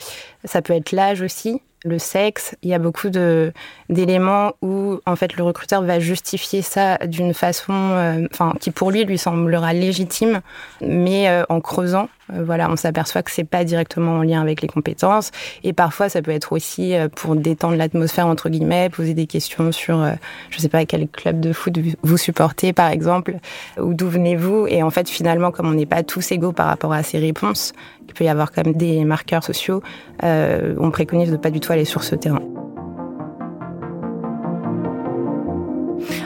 ça 0.44 0.62
peut 0.62 0.72
être 0.72 0.92
l'âge 0.92 1.20
aussi 1.20 1.60
le 1.84 1.98
sexe. 1.98 2.54
Il 2.62 2.70
y 2.70 2.74
a 2.74 2.78
beaucoup 2.78 3.08
d'éléments 3.10 4.52
où 4.62 5.00
en 5.06 5.16
fait 5.16 5.36
le 5.36 5.42
recruteur 5.42 5.82
va 5.82 5.98
justifier 5.98 6.62
ça 6.62 6.98
d'une 6.98 7.34
façon, 7.34 7.72
euh, 7.72 8.26
qui 8.60 8.70
pour 8.70 8.90
lui 8.90 9.04
lui 9.04 9.18
semblera 9.18 9.72
légitime, 9.72 10.40
mais 10.80 11.28
euh, 11.28 11.44
en 11.48 11.60
creusant, 11.60 12.08
euh, 12.32 12.44
voilà, 12.44 12.70
on 12.70 12.76
s'aperçoit 12.76 13.22
que 13.22 13.30
c'est 13.30 13.44
pas 13.44 13.64
directement 13.64 14.18
en 14.18 14.22
lien 14.22 14.40
avec 14.40 14.62
les 14.62 14.68
compétences. 14.68 15.30
Et 15.64 15.72
parfois, 15.72 16.08
ça 16.08 16.22
peut 16.22 16.30
être 16.30 16.52
aussi 16.52 16.94
pour 17.16 17.36
détendre 17.36 17.76
l'atmosphère 17.76 18.26
entre 18.26 18.48
guillemets, 18.48 18.88
poser 18.90 19.14
des 19.14 19.26
questions 19.26 19.72
sur, 19.72 20.04
je 20.50 20.58
sais 20.58 20.68
pas 20.68 20.84
quel 20.86 21.08
club 21.08 21.40
de 21.40 21.52
foot 21.52 21.76
vous 22.02 22.16
supportez 22.16 22.72
par 22.72 22.90
exemple, 22.90 23.36
ou 23.78 23.94
d'où 23.94 24.08
venez-vous. 24.08 24.66
Et 24.68 24.82
en 24.82 24.90
fait, 24.90 25.08
finalement, 25.08 25.50
comme 25.50 25.66
on 25.66 25.74
n'est 25.74 25.86
pas 25.86 26.02
tous 26.02 26.32
égaux 26.32 26.52
par 26.52 26.66
rapport 26.66 26.92
à 26.92 27.02
ces 27.02 27.18
réponses, 27.18 27.72
il 28.08 28.14
peut 28.14 28.24
y 28.24 28.28
avoir 28.28 28.52
quand 28.52 28.64
même 28.64 28.74
des 28.74 29.04
marqueurs 29.04 29.44
sociaux. 29.44 29.82
on 30.22 30.90
préconise 30.90 31.30
de 31.30 31.36
pas 31.36 31.50
du 31.50 31.60
tout 31.60 31.71
aller 31.72 31.84
sur 31.84 32.04
ce 32.04 32.14
terrain. 32.14 32.42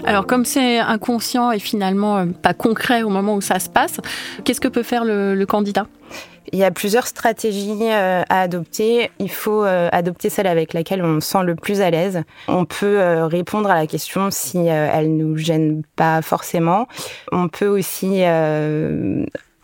Alors 0.07 0.27
comme 0.27 0.45
c'est 0.45 0.79
inconscient 0.79 1.51
et 1.51 1.59
finalement 1.59 2.19
euh, 2.19 2.27
pas 2.27 2.55
concret 2.55 3.03
au 3.03 3.09
moment 3.09 3.35
où 3.35 3.41
ça 3.41 3.59
se 3.59 3.69
passe, 3.69 4.01
qu'est-ce 4.45 4.61
que 4.61 4.69
peut 4.69 4.85
faire 4.85 5.05
le, 5.05 5.45
candidat? 5.47 5.87
Il 6.53 6.61
y 6.61 6.65
a 6.65 6.71
plusieurs 6.71 7.09
stratégies 7.09 7.77
euh, 7.83 8.23
à 8.29 8.41
adopter. 8.41 9.11
Il 9.19 9.31
faut 9.31 9.65
euh, 9.65 9.89
adopter 9.91 10.31
celle 10.31 10.47
avec 10.47 10.75
laquelle 10.75 11.03
on 11.03 11.21
se 11.21 11.29
sent 11.29 11.43
le 11.43 11.57
plus 11.57 11.81
à 11.81 11.91
l'aise. 11.91 12.23
On 12.47 12.65
peut 12.65 13.01
répondre 13.25 13.69
à 13.69 13.75
la 13.75 13.89
question 13.89 14.31
si 14.31 14.59
elle 14.59 15.17
nous 15.17 15.37
gêne 15.37 15.83
pas 15.97 16.23
forcément. 16.23 16.87
On 17.33 17.49
peut 17.49 17.67
aussi 17.67 18.23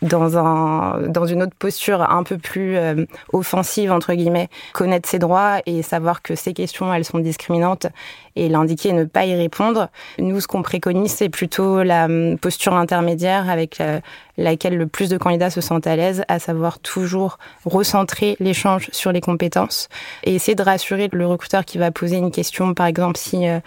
dans 0.03 0.37
un 0.37 1.09
dans 1.09 1.27
une 1.27 1.43
autre 1.43 1.55
posture 1.59 2.03
un 2.03 2.23
peu 2.25 2.37
plus 2.37 2.77
euh, 2.77 3.07
offensive 3.33 3.93
entre 3.93 4.15
guillemets, 4.15 4.49
connaître 4.73 5.09
ses 5.09 5.19
droits 5.19 5.61
et 5.67 5.83
savoir 5.83 6.23
que 6.23 6.35
ces 6.35 6.53
questions 6.53 6.93
elles 6.93 7.05
sont 7.05 7.19
discriminantes 7.19 7.87
et 8.35 8.49
l'indiquer 8.49 8.91
et 8.91 8.93
ne 8.93 9.05
pas 9.05 9.25
y 9.25 9.35
répondre. 9.35 9.89
Nous 10.19 10.41
ce 10.41 10.49
qu'on 10.49 10.63
préconise 10.63 11.13
c'est 11.13 11.29
plutôt 11.29 11.83
la 11.83 12.07
hum, 12.07 12.39
posture 12.39 12.75
intermédiaire 12.75 13.49
avec 13.49 13.81
euh, 13.81 14.01
laquelle 14.37 14.77
le 14.77 14.87
plus 14.87 15.09
de 15.09 15.19
candidats 15.19 15.51
se 15.51 15.61
sentent 15.61 15.87
à 15.87 15.97
l'aise, 15.97 16.25
à 16.29 16.39
savoir 16.39 16.79
toujours 16.81 17.39
recentrer 17.65 18.37
l'échange 18.41 18.89
sur 18.93 19.13
les 19.13 19.21
compétences 19.21 19.89
et 20.25 20.35
essayer 20.35 20.55
de 20.55 20.63
rassurer 20.63 21.09
le 21.13 21.27
recruteur 21.27 21.65
qui 21.65 21.79
va 21.79 21.91
poser 21.91 22.17
une 22.17 22.31
question 22.31 22.75
par 22.75 22.87
exemple 22.87 23.19
si 23.19 23.49
euh, 23.49 23.61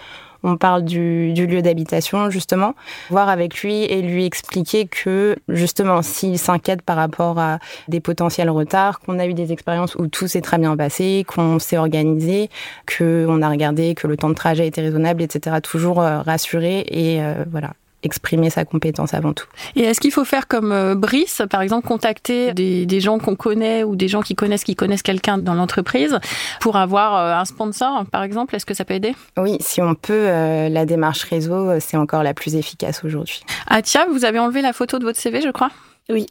on 0.46 0.58
parle 0.58 0.84
du, 0.86 1.34
du 1.34 1.48
lieu 1.48 1.62
d'habitation 1.62 2.30
justement, 2.30 2.76
voir 3.10 3.30
avec 3.30 3.62
lui 3.62 3.84
et 3.84 4.02
lui 4.02 4.26
expliquer 4.26 4.86
que 4.86 5.36
justement 5.50 6.02
s'il 6.02 6.38
s'inquiète 6.38 6.82
par 6.82 6.96
rapport 6.96 7.40
à 7.40 7.60
des 7.88 8.00
potentiels 8.00 8.50
retards, 8.50 9.00
qu'on 9.00 9.20
a 9.20 9.26
eu 9.26 9.34
des 9.34 9.52
expériences 9.52 9.96
où 9.96 10.08
tout 10.08 10.28
s'est 10.28 10.42
très 10.42 10.58
bien 10.58 10.78
passé, 10.78 11.26
qu'on 11.28 11.60
s'est 11.60 11.78
organisé, 11.78 12.50
qu'on 12.98 13.42
a 13.42 13.50
regardé 13.50 13.96
que 13.96 14.08
le 14.08 14.18
temps 14.18 14.30
de 14.30 14.36
trajet 14.36 14.68
était 14.68 14.82
raisonnable, 14.82 15.22
etc. 15.22 15.58
Toujours 15.62 16.02
euh, 16.02 16.22
rassurer 16.22 16.86
et 16.88 17.22
euh, 17.22 17.44
voilà 17.50 17.72
exprimer 18.06 18.50
sa 18.50 18.66
compétence 18.66 19.14
avant 19.14 19.34
tout. 19.34 19.48
Et 19.76 19.82
est-ce 19.82 20.00
qu'il 20.00 20.12
faut 20.12 20.26
faire 20.26 20.48
comme 20.48 20.72
euh, 20.72 20.96
Brice, 20.96 21.42
par 21.50 21.62
exemple, 21.62 21.88
contacter 21.88 22.54
des, 22.54 22.86
des, 22.86 23.00
gens 23.00 23.20
qu'on 23.20 23.36
connaît 23.36 23.84
ou 23.84 23.96
des 23.96 24.08
gens 24.08 24.22
qui 24.22 24.36
connaissent 24.36 24.64
qui 24.64 24.76
connaissent 24.76 25.04
quelqu'un 25.04 25.38
dans 25.38 25.54
l'entreprise 25.54 26.18
pour 26.62 26.78
avoir 26.78 27.16
euh, 27.16 27.42
un 27.42 27.46
sponsor, 27.46 28.06
par 28.12 28.24
exemple? 28.24 28.56
Est-ce 28.56 28.66
que 28.66 28.74
ça 28.74 28.86
peut 28.86 28.94
aider? 28.94 29.16
Oui, 29.38 29.58
si 29.60 29.82
on 29.82 29.96
peut, 29.96 30.14
euh, 30.14 30.70
la 30.70 30.86
démarche 30.86 31.24
réseau, 31.24 31.80
c'est 31.80 31.98
encore 31.98 32.24
la 32.24 32.34
plus 32.34 32.56
efficace 32.56 33.04
aujourd'hui. 33.04 33.42
Ah 33.68 33.82
tiens, 33.82 34.06
vous 34.12 34.26
avez 34.26 34.40
enlevé 34.40 34.62
la 34.62 34.74
photo 34.74 35.00
de 35.00 35.04
votre 35.04 35.20
CV, 35.20 35.42
je 35.42 35.50
crois? 35.50 35.72
Oui. 36.10 36.28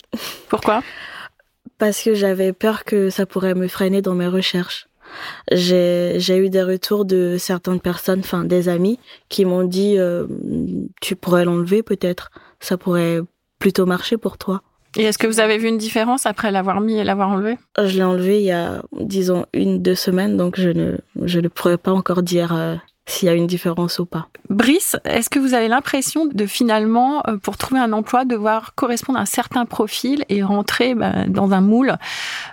Pourquoi? 0.48 0.82
Parce 1.78 2.02
que 2.02 2.14
j'avais 2.14 2.52
peur 2.52 2.84
que 2.84 3.10
ça 3.10 3.26
pourrait 3.26 3.54
me 3.54 3.68
freiner 3.68 4.00
dans 4.00 4.14
mes 4.14 4.28
recherches 4.28 4.86
j'ai 5.50 6.36
eu 6.36 6.50
des 6.50 6.62
retours 6.62 7.04
de 7.04 7.36
certaines 7.38 7.80
personnes, 7.80 8.20
enfin 8.20 8.44
des 8.44 8.68
amis, 8.68 8.98
qui 9.28 9.44
m'ont 9.44 9.64
dit 9.64 9.98
euh, 9.98 10.26
tu 11.00 11.16
pourrais 11.16 11.44
l'enlever 11.44 11.82
peut-être, 11.82 12.30
ça 12.60 12.76
pourrait 12.76 13.20
plutôt 13.58 13.86
marcher 13.86 14.16
pour 14.16 14.38
toi. 14.38 14.62
Et 14.96 15.02
est-ce 15.02 15.18
que 15.18 15.26
vous 15.26 15.40
avez 15.40 15.58
vu 15.58 15.68
une 15.68 15.78
différence 15.78 16.24
après 16.24 16.52
l'avoir 16.52 16.80
mis 16.80 16.98
et 16.98 17.04
l'avoir 17.04 17.28
enlevé? 17.30 17.58
Je 17.78 17.96
l'ai 17.96 18.04
enlevé 18.04 18.40
il 18.40 18.46
y 18.46 18.52
a, 18.52 18.82
disons, 18.92 19.46
une, 19.52 19.82
deux 19.82 19.96
semaines, 19.96 20.36
donc 20.36 20.58
je 20.58 20.68
ne, 20.68 20.98
je 21.22 21.40
ne 21.40 21.48
pourrais 21.48 21.78
pas 21.78 21.90
encore 21.90 22.22
dire 22.22 22.54
euh, 22.54 22.76
s'il 23.06 23.26
y 23.26 23.30
a 23.30 23.34
une 23.34 23.46
différence 23.46 23.98
ou 23.98 24.06
pas. 24.06 24.28
Brice, 24.48 24.96
est-ce 25.04 25.28
que 25.28 25.38
vous 25.38 25.52
avez 25.52 25.68
l'impression 25.68 26.26
de 26.26 26.46
finalement, 26.46 27.22
euh, 27.28 27.36
pour 27.36 27.56
trouver 27.56 27.80
un 27.80 27.92
emploi, 27.92 28.24
devoir 28.24 28.74
correspondre 28.74 29.18
à 29.18 29.22
un 29.22 29.26
certain 29.26 29.66
profil 29.66 30.24
et 30.28 30.42
rentrer 30.42 30.94
bah, 30.94 31.26
dans 31.26 31.52
un 31.52 31.60
moule 31.60 31.96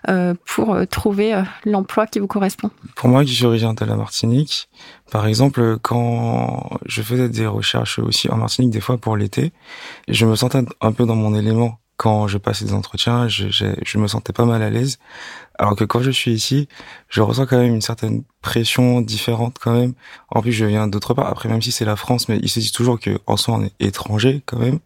euh, 0.09 0.33
pour 0.45 0.73
euh, 0.73 0.85
trouver 0.85 1.33
euh, 1.33 1.43
l'emploi 1.65 2.07
qui 2.07 2.19
vous 2.19 2.27
correspond? 2.27 2.69
Pour 2.95 3.09
moi, 3.09 3.23
qui 3.23 3.33
suis 3.33 3.45
originaire 3.45 3.75
de 3.75 3.85
la 3.85 3.95
Martinique, 3.95 4.69
par 5.09 5.25
exemple, 5.25 5.77
quand 5.81 6.69
je 6.85 7.01
faisais 7.01 7.29
des 7.29 7.47
recherches 7.47 7.99
aussi 7.99 8.29
en 8.29 8.37
Martinique, 8.37 8.71
des 8.71 8.81
fois 8.81 8.97
pour 8.97 9.15
l'été, 9.15 9.53
je 10.07 10.25
me 10.25 10.35
sentais 10.35 10.63
un 10.81 10.91
peu 10.91 11.05
dans 11.05 11.15
mon 11.15 11.35
élément 11.35 11.77
quand 12.01 12.27
je 12.27 12.39
passais 12.39 12.65
des 12.65 12.73
entretiens, 12.73 13.27
je, 13.27 13.49
je, 13.49 13.65
je, 13.85 13.97
me 13.99 14.07
sentais 14.07 14.33
pas 14.33 14.45
mal 14.45 14.63
à 14.63 14.71
l'aise. 14.71 14.97
Alors 15.61 15.75
que 15.75 15.83
quand 15.83 16.01
je 16.01 16.09
suis 16.09 16.31
ici, 16.31 16.67
je 17.07 17.21
ressens 17.21 17.45
quand 17.45 17.59
même 17.59 17.75
une 17.75 17.81
certaine 17.81 18.23
pression 18.41 18.99
différente 18.99 19.57
quand 19.61 19.73
même. 19.73 19.93
En 20.29 20.41
plus, 20.41 20.51
je 20.51 20.65
viens 20.65 20.87
d'autre 20.87 21.13
part. 21.13 21.27
Après, 21.27 21.49
même 21.49 21.61
si 21.61 21.71
c'est 21.71 21.85
la 21.85 21.95
France, 21.95 22.29
mais 22.29 22.39
il 22.41 22.49
se 22.49 22.59
dit 22.59 22.71
toujours 22.71 22.99
que 22.99 23.19
en 23.27 23.37
soi 23.37 23.59
on 23.59 23.65
est 23.65 23.73
étranger 23.79 24.41
quand 24.47 24.57
même. 24.57 24.79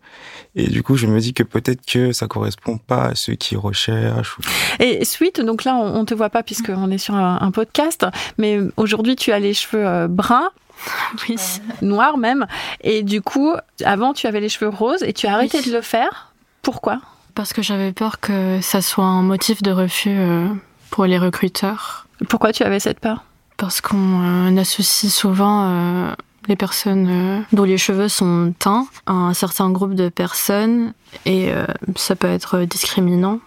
Et 0.54 0.68
du 0.68 0.84
coup, 0.84 0.98
je 0.98 1.08
me 1.08 1.18
dis 1.22 1.34
que 1.34 1.44
peut-être 1.44 1.86
que 1.86 2.12
ça 2.12 2.28
correspond 2.28 2.78
pas 2.78 3.06
à 3.06 3.16
ceux 3.16 3.36
qui 3.36 3.56
recherchent. 3.56 4.38
Et 4.82 5.06
suite, 5.06 5.40
donc 5.40 5.64
là, 5.64 5.78
on, 5.78 6.02
on 6.02 6.04
te 6.04 6.14
voit 6.14 6.30
pas 6.30 6.44
puisqu'on 6.44 6.92
est 6.92 6.98
sur 6.98 7.16
un, 7.16 7.38
un 7.40 7.52
podcast, 7.52 8.06
mais 8.38 8.60
aujourd'hui, 8.76 9.16
tu 9.16 9.32
as 9.32 9.40
les 9.40 9.54
cheveux 9.54 9.88
euh, 9.88 10.08
bruns. 10.10 10.50
Oui. 11.30 11.38
Noir 11.82 12.18
même. 12.18 12.48
Et 12.82 13.02
du 13.02 13.22
coup, 13.22 13.54
avant, 13.86 14.12
tu 14.12 14.28
avais 14.28 14.42
les 14.42 14.50
cheveux 14.50 14.68
roses 14.68 15.04
et 15.04 15.14
tu 15.14 15.26
as 15.26 15.34
arrêté 15.34 15.60
oui. 15.60 15.70
de 15.70 15.74
le 15.74 15.82
faire. 15.82 16.34
Pourquoi? 16.62 17.00
Parce 17.36 17.52
que 17.52 17.62
j'avais 17.62 17.92
peur 17.92 18.22
que 18.22 18.60
ça 18.62 18.82
soit 18.82 19.04
un 19.04 19.22
motif 19.22 19.62
de 19.62 19.70
refus 19.70 20.10
euh, 20.10 20.48
pour 20.90 21.06
les 21.06 21.18
recruteurs. 21.18 22.08
Pourquoi 22.30 22.54
tu 22.54 22.64
avais 22.64 22.80
cette 22.80 23.02
peur? 23.02 23.26
Parce 23.58 23.82
qu'on 23.82 24.22
euh, 24.24 24.58
associe 24.58 25.12
souvent 25.12 25.66
euh, 25.66 26.14
les 26.48 26.56
personnes 26.56 27.44
dont 27.52 27.66
les 27.66 27.78
cheveux 27.78 28.08
sont 28.08 28.54
teints 28.58 28.88
à 29.06 29.12
un 29.12 29.34
certain 29.34 29.70
groupe 29.70 29.96
de 29.96 30.08
personnes 30.08 30.94
et 31.26 31.52
ça 31.96 32.16
peut 32.16 32.28
être 32.28 32.62
discriminant. 32.62 33.40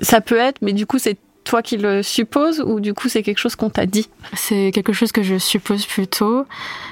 Ça 0.00 0.20
peut 0.20 0.38
être, 0.38 0.62
mais 0.62 0.72
du 0.72 0.86
coup 0.86 0.98
c'est 0.98 1.18
toi 1.42 1.62
qui 1.62 1.76
le 1.76 2.02
supposes 2.02 2.62
ou 2.64 2.80
du 2.80 2.94
coup 2.94 3.08
c'est 3.08 3.22
quelque 3.22 3.38
chose 3.38 3.56
qu'on 3.56 3.70
t'a 3.70 3.86
dit? 3.86 4.08
C'est 4.34 4.70
quelque 4.72 4.92
chose 4.92 5.10
que 5.10 5.22
je 5.22 5.36
suppose 5.36 5.84
plutôt. 5.84 6.46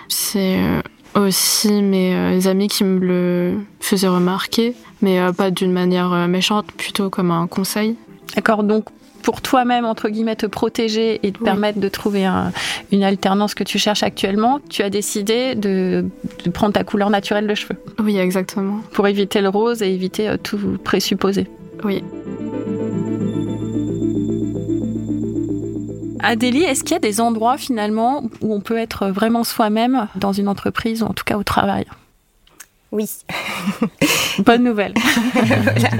C'est 0.09 0.59
aussi 1.15 1.83
mes 1.83 2.15
euh, 2.15 2.49
amis 2.49 2.69
qui 2.69 2.85
me 2.85 2.99
le 2.99 3.55
faisaient 3.81 4.09
remarquer, 4.09 4.75
mais 5.01 5.21
euh, 5.21 5.33
pas 5.33 5.51
d'une 5.51 5.73
manière 5.73 6.13
euh, 6.13 6.27
méchante, 6.27 6.67
plutôt 6.73 7.11
comme 7.11 7.31
un 7.31 7.47
conseil. 7.47 7.97
D'accord, 8.35 8.65
donc 8.65 8.87
pour 9.23 9.41
toi-même, 9.41 9.85
entre 9.85 10.09
guillemets, 10.09 10.37
te 10.37 10.47
protéger 10.47 11.21
et 11.23 11.33
te 11.33 11.39
oui. 11.39 11.45
permettre 11.45 11.79
de 11.79 11.89
trouver 11.89 12.25
un, 12.25 12.53
une 12.91 13.05
alternance 13.05 13.55
que 13.55 13.63
tu 13.63 13.79
cherches 13.79 14.03
actuellement, 14.03 14.61
tu 14.69 14.83
as 14.83 14.91
décidé 14.91 15.55
de, 15.55 16.05
de, 16.45 16.51
prendre 16.51 16.73
ta 16.73 16.83
couleur 16.83 17.09
naturelle 17.09 17.47
de 17.47 17.55
cheveux. 17.55 17.77
Oui, 18.03 18.19
exactement. 18.19 18.81
Pour 18.93 19.07
éviter 19.07 19.41
le 19.41 19.49
rose 19.49 19.83
et 19.83 19.93
éviter 19.93 20.35
tout 20.43 20.59
présupposé. 20.83 21.47
Oui. 21.85 22.03
Adélie, 26.23 26.63
est-ce 26.63 26.83
qu'il 26.83 26.93
y 26.93 26.97
a 26.97 27.01
des 27.01 27.21
endroits 27.21 27.59
finalement 27.59 28.25
où 28.41 28.55
on 28.55 28.61
peut 28.61 28.79
être 28.79 29.09
vraiment 29.09 29.45
soi-même 29.45 30.09
dans 30.15 30.33
une 30.33 30.49
entreprise 30.49 31.03
ou 31.03 31.07
en 31.07 31.13
tout 31.13 31.25
cas 31.25 31.37
au 31.37 31.43
travail? 31.43 31.87
Oui. 32.91 33.09
Bonne 34.39 34.65
nouvelle. 34.65 34.95
voilà. 35.33 35.91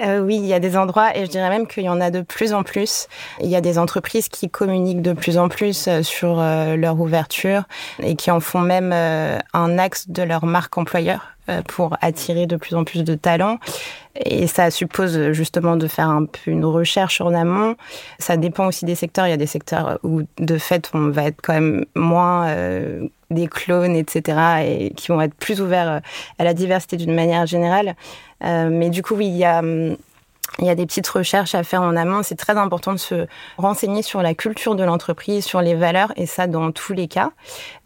Euh, 0.00 0.20
oui, 0.20 0.36
il 0.36 0.46
y 0.46 0.52
a 0.52 0.58
des 0.58 0.76
endroits 0.76 1.16
et 1.16 1.24
je 1.24 1.30
dirais 1.30 1.48
même 1.48 1.66
qu'il 1.66 1.84
y 1.84 1.88
en 1.88 2.00
a 2.00 2.10
de 2.10 2.22
plus 2.22 2.52
en 2.52 2.62
plus. 2.62 3.06
Il 3.40 3.48
y 3.48 3.56
a 3.56 3.60
des 3.60 3.78
entreprises 3.78 4.28
qui 4.28 4.50
communiquent 4.50 5.02
de 5.02 5.12
plus 5.12 5.38
en 5.38 5.48
plus 5.48 5.86
euh, 5.86 6.02
sur 6.02 6.40
euh, 6.40 6.76
leur 6.76 7.00
ouverture 7.00 7.62
et 8.02 8.16
qui 8.16 8.30
en 8.30 8.40
font 8.40 8.60
même 8.60 8.90
euh, 8.92 9.38
un 9.52 9.78
axe 9.78 10.08
de 10.08 10.22
leur 10.22 10.44
marque 10.44 10.76
employeur 10.76 11.33
pour 11.68 11.96
attirer 12.00 12.46
de 12.46 12.56
plus 12.56 12.74
en 12.74 12.84
plus 12.84 13.04
de 13.04 13.14
talents. 13.14 13.58
Et 14.16 14.46
ça 14.46 14.70
suppose 14.70 15.32
justement 15.32 15.76
de 15.76 15.88
faire 15.88 16.08
un 16.08 16.24
peu 16.24 16.50
une 16.50 16.64
recherche 16.64 17.20
en 17.20 17.34
amont. 17.34 17.74
Ça 18.18 18.36
dépend 18.36 18.66
aussi 18.66 18.84
des 18.84 18.94
secteurs. 18.94 19.26
Il 19.26 19.30
y 19.30 19.34
a 19.34 19.38
des 19.38 19.46
secteurs 19.46 19.98
où 20.04 20.22
de 20.38 20.58
fait 20.58 20.90
on 20.94 21.10
va 21.10 21.24
être 21.24 21.40
quand 21.42 21.54
même 21.54 21.84
moins 21.96 22.46
euh, 22.48 23.08
des 23.30 23.48
clones, 23.48 23.96
etc. 23.96 24.38
et 24.64 24.90
qui 24.94 25.08
vont 25.08 25.20
être 25.20 25.34
plus 25.34 25.60
ouverts 25.60 26.00
à 26.38 26.44
la 26.44 26.54
diversité 26.54 26.96
d'une 26.96 27.14
manière 27.14 27.46
générale. 27.46 27.96
Euh, 28.44 28.68
mais 28.70 28.90
du 28.90 29.02
coup, 29.02 29.14
oui, 29.14 29.26
il 29.26 29.36
y 29.36 29.44
a 29.44 29.58
hum, 29.58 29.96
il 30.58 30.66
y 30.66 30.70
a 30.70 30.74
des 30.74 30.86
petites 30.86 31.08
recherches 31.08 31.54
à 31.54 31.62
faire 31.64 31.82
en 31.82 31.96
amont. 31.96 32.22
C'est 32.22 32.36
très 32.36 32.56
important 32.56 32.92
de 32.92 32.98
se 32.98 33.26
renseigner 33.58 34.02
sur 34.02 34.22
la 34.22 34.34
culture 34.34 34.74
de 34.74 34.84
l'entreprise, 34.84 35.44
sur 35.44 35.60
les 35.60 35.74
valeurs, 35.74 36.12
et 36.16 36.26
ça 36.26 36.46
dans 36.46 36.70
tous 36.72 36.92
les 36.92 37.08
cas, 37.08 37.32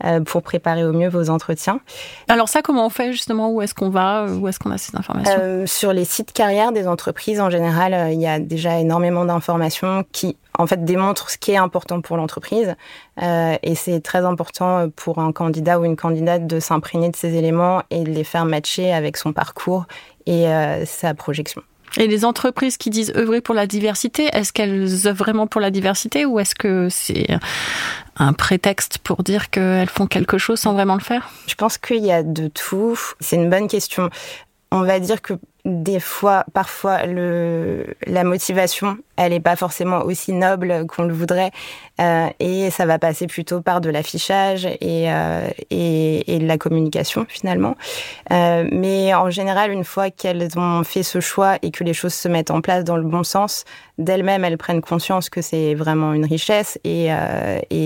euh, 0.05 0.21
pour 0.21 0.43
préparer 0.43 0.85
au 0.85 0.93
mieux 0.93 1.09
vos 1.09 1.31
entretiens. 1.31 1.81
Alors 2.29 2.49
ça, 2.49 2.63
comment 2.63 2.87
on 2.87 2.91
fait 2.91 3.13
justement? 3.13 3.51
Où 3.51 3.63
est-ce 3.63 3.75
qu'on 3.75 3.91
va? 3.91 4.27
Où 4.27 4.49
est-ce 4.49 4.59
qu'on 4.59 4.71
a 4.71 4.79
ces 4.79 4.97
informations? 4.97 5.39
Euh, 5.41 5.67
Sur 5.67 5.93
les 5.93 6.05
sites 6.05 6.33
carrières 6.33 6.73
des 6.73 6.87
entreprises, 6.87 7.41
en 7.41 7.51
général, 7.51 7.95
euh, 7.95 8.11
il 8.11 8.21
y 8.21 8.27
a 8.27 8.39
déjà 8.39 8.79
énormément 8.79 9.25
d'informations 9.25 10.05
qui 10.13 10.37
en 10.59 10.67
fait 10.67 10.85
démontrent 10.85 11.31
ce 11.31 11.39
qui 11.39 11.53
est 11.53 11.57
important 11.57 12.01
pour 12.01 12.17
l'entreprise 12.17 12.75
euh, 13.23 13.57
et 13.63 13.75
c'est 13.77 14.01
très 14.01 14.25
important 14.25 14.89
pour 14.97 15.19
un 15.19 15.31
candidat 15.33 15.79
ou 15.79 15.85
une 15.85 15.97
candidate 15.97 16.47
de 16.47 16.59
s'imprégner 16.59 17.11
de 17.11 17.17
ces 17.17 17.35
éléments 17.37 17.83
et 17.91 18.03
de 18.03 18.11
les 18.11 18.25
faire 18.25 18.45
matcher 18.45 18.93
avec 18.93 19.17
son 19.17 19.33
parcours 19.33 19.87
et 20.27 20.49
euh, 20.49 20.85
sa 20.85 21.15
projection. 21.15 21.63
Et 21.97 22.07
les 22.07 22.25
entreprises 22.25 22.77
qui 22.77 22.91
disent 22.91 23.13
œuvrer 23.17 23.41
pour 23.41 23.55
la 23.55 23.67
diversité, 23.67 24.29
est-ce 24.33 24.53
qu'elles 24.53 25.07
œuvrent 25.07 25.19
vraiment 25.19 25.47
pour 25.47 25.61
la 25.61 25.71
diversité 25.71 26.25
ou 26.27 26.39
est-ce 26.39 26.55
que 26.55 26.89
c'est 26.91 27.27
un 28.17 28.33
prétexte 28.33 28.99
pour 28.99 29.23
dire 29.23 29.51
qu'elles 29.51 29.89
font 29.89 30.07
quelque 30.07 30.39
chose 30.39 30.61
sans 30.61 30.75
vraiment 30.75 30.95
le 30.95 31.01
faire? 31.01 31.31
Je 31.47 31.55
pense 31.55 31.79
qu'il 31.79 32.05
y 32.05 32.13
a 32.13 32.23
de 32.23 32.49
tout. 32.49 32.99
C'est 33.21 33.37
une 33.37 33.51
bonne 33.51 33.69
question. 33.69 34.11
On 34.71 34.83
va 34.83 35.01
dire 35.01 35.23
que 35.23 35.35
des 35.65 36.01
fois, 36.01 36.45
parfois, 36.53 37.01
la 37.07 38.25
motivation, 38.25 38.99
elle 39.17 39.33
n'est 39.33 39.41
pas 39.41 39.57
forcément 39.57 40.03
aussi 40.03 40.33
noble 40.33 40.87
qu'on 40.87 41.03
le 41.03 41.13
voudrait. 41.13 41.51
Euh, 42.01 42.29
et 42.39 42.71
ça 42.71 42.87
va 42.87 42.99
passer 42.99 43.27
plutôt 43.27 43.61
par 43.61 43.81
de 43.81 43.91
l'affichage 43.91 44.67
et, 44.67 45.11
euh, 45.11 45.49
de 45.71 46.47
la 46.47 46.59
communication, 46.59 47.27
finalement. 47.29 47.77
Euh, 48.33 48.69
mais 48.71 49.13
en 49.15 49.31
général, 49.31 49.73
une 49.73 49.85
fois 49.85 50.11
qu'elles 50.11 50.49
ont 50.57 50.85
fait 50.85 51.03
ce 51.03 51.21
choix 51.21 51.57
et 51.63 51.73
que 51.73 51.83
les 51.83 51.95
choses 51.95 52.15
se 52.15 52.29
mettent 52.29 52.53
en 52.53 52.61
place 52.61 52.85
dans 52.85 52.97
le 52.97 53.03
bon 53.03 53.25
sens, 53.25 53.65
d'elles-mêmes, 53.99 54.45
elles 54.45 54.59
prennent 54.59 54.81
conscience 54.81 55.29
que 55.29 55.43
c'est 55.43 55.75
vraiment 55.75 56.13
une 56.13 56.25
richesse. 56.25 56.79
Et, 56.85 57.11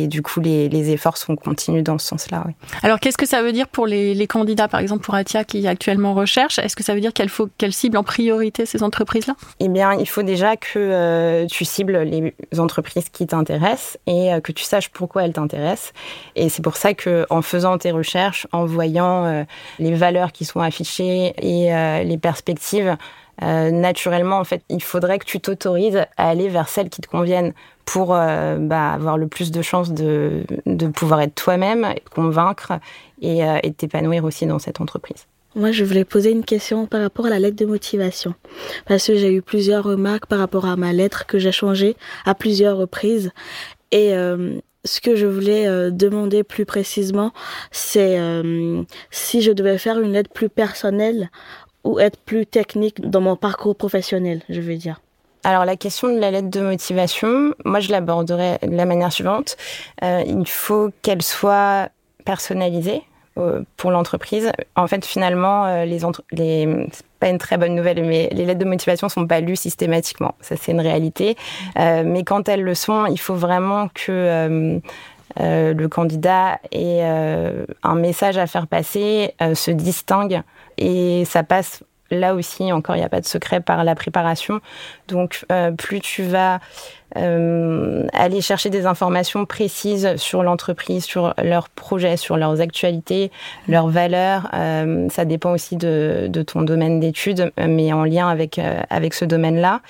du 0.09 0.21
coup, 0.21 0.41
les, 0.41 0.91
efforts 0.93 1.17
sont 1.17 1.37
continus 1.37 1.83
dans 1.83 1.97
ce 1.97 2.07
sens-là. 2.09 2.45
Alors, 2.83 3.01
qu'est-ce 3.01 3.17
que 3.17 3.25
ça 3.25 3.43
veut 3.43 3.53
dire 3.53 3.69
pour 3.69 3.87
les, 3.87 4.13
les, 4.15 4.27
candidats, 4.27 4.69
par 4.69 4.81
exemple, 4.81 5.05
pour 5.05 5.15
Atia, 5.15 5.45
qui 5.45 5.67
actuellement 5.67 6.13
recherche? 6.13 6.59
Est-ce 6.59 6.77
que 6.77 6.83
ça 6.83 6.95
veut 6.95 7.01
dire 7.01 7.15
qu'elle 7.15 7.31
faut 7.31 7.49
qu'elle 7.63 7.73
cible 7.73 7.97
en 7.97 8.03
priorité 8.03 8.67
ces 8.67 8.83
entreprises-là? 8.83 9.37
Eh 9.61 9.69
bien, 9.69 9.93
il 9.95 10.09
faut 10.09 10.25
déjà 10.25 10.57
que 10.57 10.81
euh, 10.81 11.47
tu 11.47 11.65
cibles 11.65 11.99
les 11.99 12.35
entreprises 12.59 13.09
qui 13.09 13.25
t'intéressent 13.25 13.99
et 14.09 14.35
euh, 14.35 14.41
que 14.41 14.51
tu 14.51 14.65
saches 14.65 14.89
pourquoi 14.89 15.23
elles 15.23 15.33
t'intéressent. 15.33 15.93
Et 16.35 16.49
c'est 16.49 16.63
pour 16.63 16.77
ça 16.77 16.93
que 16.93 17.25
en 17.31 17.41
faisant 17.41 17.79
tes 17.79 17.93
recherches, 17.93 18.49
en 18.51 18.65
voyant 18.65 19.27
euh, 19.27 19.45
les 19.79 19.95
valeurs 19.95 20.33
qui 20.33 20.45
sont 20.45 20.59
affichées 20.59 21.35
et 21.39 21.73
euh, 21.73 22.03
les 22.03 22.19
perspectives, 22.19 22.97
naturellement, 23.41 24.39
en 24.39 24.45
fait, 24.45 24.63
il 24.69 24.83
faudrait 24.83 25.19
que 25.19 25.25
tu 25.25 25.41
t'autorises 25.41 26.05
à 26.17 26.29
aller 26.29 26.49
vers 26.49 26.69
celles 26.69 26.91
qui 26.91 27.01
te 27.01 27.09
conviennent 27.09 27.55
pour 27.85 28.09
bah, 28.09 28.93
avoir 28.93 29.19
le 29.19 29.27
plus 29.27 29.51
de 29.51 29.63
chances 29.63 29.91
de, 29.91 30.45
pouvoir 30.95 31.23
être 31.23 31.35
toi-même, 31.35 31.93
convaincre 32.15 32.75
et, 33.21 33.41
et 33.41 33.73
t'épanouir 33.73 34.25
aussi 34.25 34.47
dans 34.47 34.61
cette 34.61 34.81
entreprise. 34.81 35.27
Moi, 35.55 35.71
je 35.71 35.85
voulais 35.85 36.07
poser 36.07 36.31
une 36.31 36.45
question 36.45 36.87
par 36.87 37.03
rapport 37.03 37.27
à 37.27 37.31
la 37.31 37.39
lettre 37.39 37.57
de 37.57 37.67
motivation. 37.67 38.35
Parce 38.87 39.07
que 39.07 39.17
j'ai 39.17 39.35
eu 39.35 39.43
plusieurs 39.43 39.85
remarques 39.85 40.27
par 40.27 40.39
rapport 40.39 40.65
à 40.65 40.77
ma 40.77 40.93
lettre 40.93 41.27
que 41.27 41.39
j'ai 41.39 41.53
changée 41.53 41.95
à 42.25 42.35
plusieurs 42.35 42.79
reprises. 42.79 43.33
Et 43.91 44.15
euh, 44.15 44.59
ce 44.85 45.03
que 45.03 45.15
je 45.15 45.27
voulais 45.27 45.67
euh, 45.67 45.91
demander 45.91 46.43
plus 46.43 46.65
précisément, 46.65 47.33
c'est 47.71 48.19
euh, 48.19 48.83
si 49.11 49.43
je 49.43 49.53
devais 49.53 49.77
faire 49.77 50.01
une 50.01 50.13
lettre 50.13 50.31
plus 50.31 50.49
personnelle 50.49 51.31
ou 51.85 52.01
être 52.01 52.19
plus 52.19 52.47
technique 52.47 53.03
dans 53.03 53.21
mon 53.21 53.37
parcours 53.37 53.77
professionnel, 53.77 54.41
je 54.49 54.61
veux 54.61 54.77
dire. 54.77 55.03
Alors 55.45 55.65
la 55.65 55.77
question 55.77 56.09
de 56.09 56.19
la 56.19 56.31
lettre 56.31 56.49
de 56.49 56.61
motivation, 56.61 57.55
moi 57.65 57.81
je 57.81 57.91
l'aborderai 57.91 58.59
de 58.63 58.77
la 58.77 58.87
manière 58.87 59.13
suivante. 59.13 59.57
il 60.01 60.47
faut 60.47 60.91
qu'elle 61.03 61.23
soit 61.23 61.89
personnalisée 62.25 63.03
pour 63.77 63.91
l'entreprise. 63.91 64.53
En 64.77 64.87
fait, 64.87 65.05
finalement, 65.05 65.65
euh, 65.65 65.85
les, 65.85 66.01
les 66.33 66.87
pas 67.19 67.29
une 67.29 67.39
très 67.39 67.57
bonne 67.57 67.75
nouvelle, 67.75 68.05
mais 68.05 68.29
les 68.33 68.45
lettres 68.45 68.59
de 68.59 68.65
motivation 68.65 69.09
sont 69.09 69.27
pas 69.27 69.41
lues 69.41 69.57
systématiquement. 69.57 70.35
Ça, 70.41 70.57
c'est 70.57 70.73
une 70.73 70.81
réalité. 70.81 71.37
Euh, 71.79 72.03
mais 72.05 72.25
quand 72.25 72.49
elles 72.49 72.63
le 72.63 72.75
sont, 72.75 73.07
il 73.07 73.19
faut 73.19 73.35
vraiment 73.35 73.89
que 73.95 74.81
le 75.39 75.87
candidat 75.87 76.59
ait 76.73 77.03
un 77.03 77.95
message 77.95 78.37
à 78.37 78.47
faire 78.47 78.67
passer, 78.67 79.35
se 79.55 79.71
distingue, 79.71 80.43
et 80.77 81.25
ça 81.25 81.43
passe 81.43 81.85
là 82.11 82.35
aussi, 82.35 82.71
encore, 82.71 82.97
il 82.97 82.99
n'y 82.99 83.05
a 83.05 83.09
pas 83.09 83.23
de 83.23 83.27
secret 83.27 83.61
par 83.61 83.85
la 83.85 83.95
préparation. 83.95 84.61
Donc, 85.09 85.47
plus 85.79 86.01
tu 86.01 86.23
vas 86.25 86.61
euh, 87.17 88.07
aller 88.13 88.41
chercher 88.41 88.71
des 88.71 88.87
informations 88.87 89.45
précises 89.45 90.17
sur 90.17 90.43
l'entreprise, 90.43 91.05
sur 91.05 91.35
leurs 91.43 91.69
projets, 91.69 92.17
sur 92.17 92.37
leurs 92.37 92.61
actualités, 92.61 93.31
leurs 93.69 93.89
valeurs. 93.89 94.49
Euh, 94.55 95.09
ça 95.11 95.25
dépend 95.25 95.53
aussi 95.53 95.77
de, 95.77 96.27
de 96.29 96.43
ton 96.43 96.63
domaine 96.63 97.01
d'études, 97.01 97.53
mais 97.59 97.93
en 97.93 98.05
lien 98.05 98.29
avec, 98.29 98.59
euh, 98.59 98.81
avec 98.91 99.15
ce 99.15 99.25
domaine-là. 99.25 99.81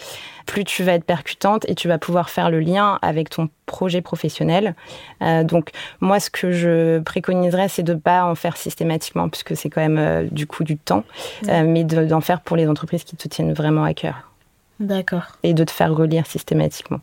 Plus 0.47 0.65
tu 0.65 0.83
vas 0.83 0.95
être 0.95 1.05
percutante 1.05 1.65
et 1.69 1.77
tu 1.77 1.87
vas 1.87 1.99
pouvoir 1.99 2.29
faire 2.29 2.51
le 2.51 2.59
lien 2.59 2.99
avec 3.01 3.31
ton 3.31 3.49
projet 3.65 4.01
professionnel. 4.01 4.75
Donc 5.21 5.71
moi, 6.01 6.19
ce 6.19 6.31
que 6.31 6.51
je 6.51 6.99
préconiserais, 6.99 7.69
c'est 7.69 7.85
de 7.85 7.95
pas 7.95 8.25
en 8.25 8.35
faire 8.35 8.57
systématiquement, 8.57 9.29
puisque 9.29 9.57
c'est 9.57 9.71
quand 9.71 9.89
même 9.89 10.29
du 10.31 10.49
coup 10.49 10.65
du 10.65 10.77
temps, 10.77 11.05
mais 11.47 11.85
d'en 11.85 12.21
faire 12.21 12.41
pour 12.41 12.57
les 12.57 12.67
entreprises 12.67 13.05
qui 13.05 13.15
te 13.15 13.29
tiennent 13.29 13.53
vraiment 13.53 13.85
à 13.85 13.95
cœur. 13.95 14.33
D'accord. 14.81 15.39
Et 15.45 15.55
de 15.55 15.63
te 15.63 15.71
faire 15.71 15.95
relire 15.95 16.27
systématiquement. 16.27 16.99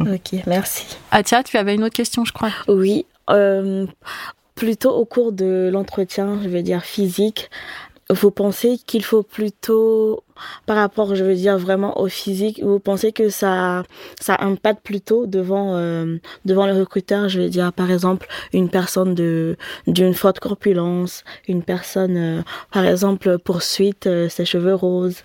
Ok, 0.00 0.40
merci. 0.46 0.98
Atia, 1.10 1.42
tu 1.42 1.56
avais 1.56 1.74
une 1.74 1.84
autre 1.84 1.96
question, 1.96 2.24
je 2.24 2.32
crois. 2.32 2.50
Oui. 2.68 3.06
Euh, 3.28 3.86
plutôt 4.54 4.92
au 4.94 5.04
cours 5.04 5.32
de 5.32 5.70
l'entretien, 5.72 6.38
je 6.42 6.48
veux 6.48 6.62
dire 6.62 6.84
physique, 6.84 7.50
vous 8.10 8.30
pensez 8.30 8.78
qu'il 8.86 9.04
faut 9.04 9.22
plutôt, 9.22 10.24
par 10.66 10.76
rapport, 10.76 11.14
je 11.14 11.24
veux 11.24 11.34
dire 11.34 11.58
vraiment 11.58 12.00
au 12.00 12.08
physique, 12.08 12.60
vous 12.62 12.80
pensez 12.80 13.12
que 13.12 13.28
ça, 13.28 13.84
ça 14.20 14.36
impacte 14.40 14.82
plutôt 14.82 15.26
devant, 15.26 15.76
euh, 15.76 16.16
devant 16.44 16.66
le 16.66 16.72
recruteur, 16.72 17.28
je 17.28 17.40
veux 17.42 17.48
dire 17.48 17.72
par 17.72 17.90
exemple 17.90 18.26
une 18.52 18.68
personne 18.68 19.14
de 19.14 19.56
d'une 19.86 20.14
forte 20.14 20.40
corpulence, 20.40 21.24
une 21.48 21.62
personne, 21.62 22.16
euh, 22.16 22.42
par 22.72 22.84
exemple 22.84 23.38
poursuite, 23.38 24.06
euh, 24.06 24.28
ses 24.28 24.44
cheveux 24.44 24.74
roses? 24.74 25.24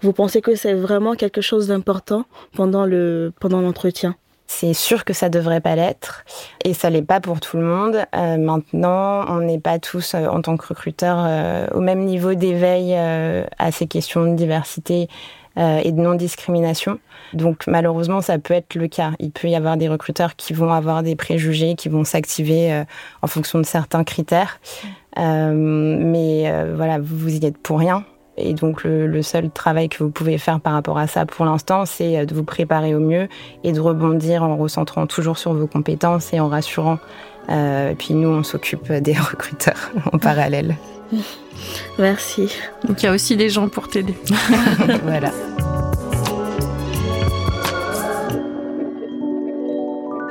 Vous 0.00 0.12
pensez 0.12 0.40
que 0.40 0.54
c'est 0.54 0.74
vraiment 0.74 1.14
quelque 1.14 1.40
chose 1.40 1.68
d'important 1.68 2.24
pendant 2.54 2.86
le 2.86 3.32
pendant 3.40 3.60
l'entretien? 3.60 4.16
C'est 4.54 4.74
sûr 4.74 5.04
que 5.04 5.14
ça 5.14 5.30
devrait 5.30 5.62
pas 5.62 5.74
l'être 5.74 6.24
et 6.62 6.74
ça 6.74 6.90
l'est 6.90 7.02
pas 7.02 7.20
pour 7.20 7.40
tout 7.40 7.56
le 7.56 7.64
monde. 7.64 8.04
Euh, 8.14 8.36
maintenant, 8.36 9.24
on 9.28 9.40
n'est 9.40 9.58
pas 9.58 9.78
tous 9.78 10.14
euh, 10.14 10.26
en 10.26 10.42
tant 10.42 10.56
que 10.58 10.66
recruteurs 10.68 11.24
euh, 11.26 11.66
au 11.72 11.80
même 11.80 12.04
niveau 12.04 12.34
d'éveil 12.34 12.94
à 12.94 13.72
ces 13.72 13.86
questions 13.86 14.24
de 14.24 14.36
diversité 14.36 15.08
et 15.56 15.92
de 15.92 16.00
non-discrimination. 16.00 16.98
Donc 17.34 17.66
malheureusement, 17.66 18.20
ça 18.20 18.38
peut 18.38 18.54
être 18.54 18.74
le 18.74 18.88
cas. 18.88 19.12
Il 19.18 19.32
peut 19.32 19.48
y 19.48 19.54
avoir 19.54 19.76
des 19.76 19.88
recruteurs 19.88 20.36
qui 20.36 20.52
vont 20.52 20.72
avoir 20.72 21.02
des 21.02 21.16
préjugés, 21.16 21.74
qui 21.74 21.88
vont 21.88 22.04
s'activer 22.04 22.84
en 23.20 23.26
fonction 23.26 23.58
de 23.58 23.66
certains 23.66 24.04
critères. 24.04 24.60
mais 25.16 26.72
voilà, 26.74 26.98
vous 27.00 27.34
y 27.34 27.44
êtes 27.44 27.58
pour 27.58 27.78
rien. 27.80 28.04
Et 28.36 28.54
donc 28.54 28.84
le, 28.84 29.22
seul 29.22 29.50
travail 29.50 29.88
que 29.88 30.02
vous 30.02 30.10
pouvez 30.10 30.38
faire 30.38 30.60
par 30.60 30.72
rapport 30.72 30.98
à 30.98 31.06
ça 31.06 31.26
pour 31.26 31.44
l'instant, 31.44 31.84
c'est 31.84 32.18
euh, 32.18 32.24
de 32.24 32.34
vous 32.34 32.44
préparer 32.44 32.94
au 32.94 33.00
mieux 33.00 33.28
et 33.62 33.72
de 33.72 33.80
rebondir 33.80 34.42
en 34.42 34.56
recentrant 34.56 35.06
toujours 35.06 35.36
sur 35.36 35.52
vos 35.52 35.66
compétences 35.66 36.32
et 36.32 36.40
en 36.40 36.48
rassurant. 36.48 36.98
Euh, 37.50 37.90
et 37.90 37.94
puis 37.94 38.14
nous, 38.14 38.28
on 38.28 38.42
s'occupe 38.42 38.90
des 38.90 39.12
recruteurs 39.18 39.90
en 40.12 40.18
parallèle. 40.18 40.76
Merci. 41.98 42.50
Donc 42.88 43.02
il 43.02 43.06
y 43.06 43.08
a 43.08 43.12
aussi 43.12 43.36
des 43.36 43.50
gens 43.50 43.68
pour 43.68 43.88
t'aider. 43.88 44.14
voilà. 45.04 45.30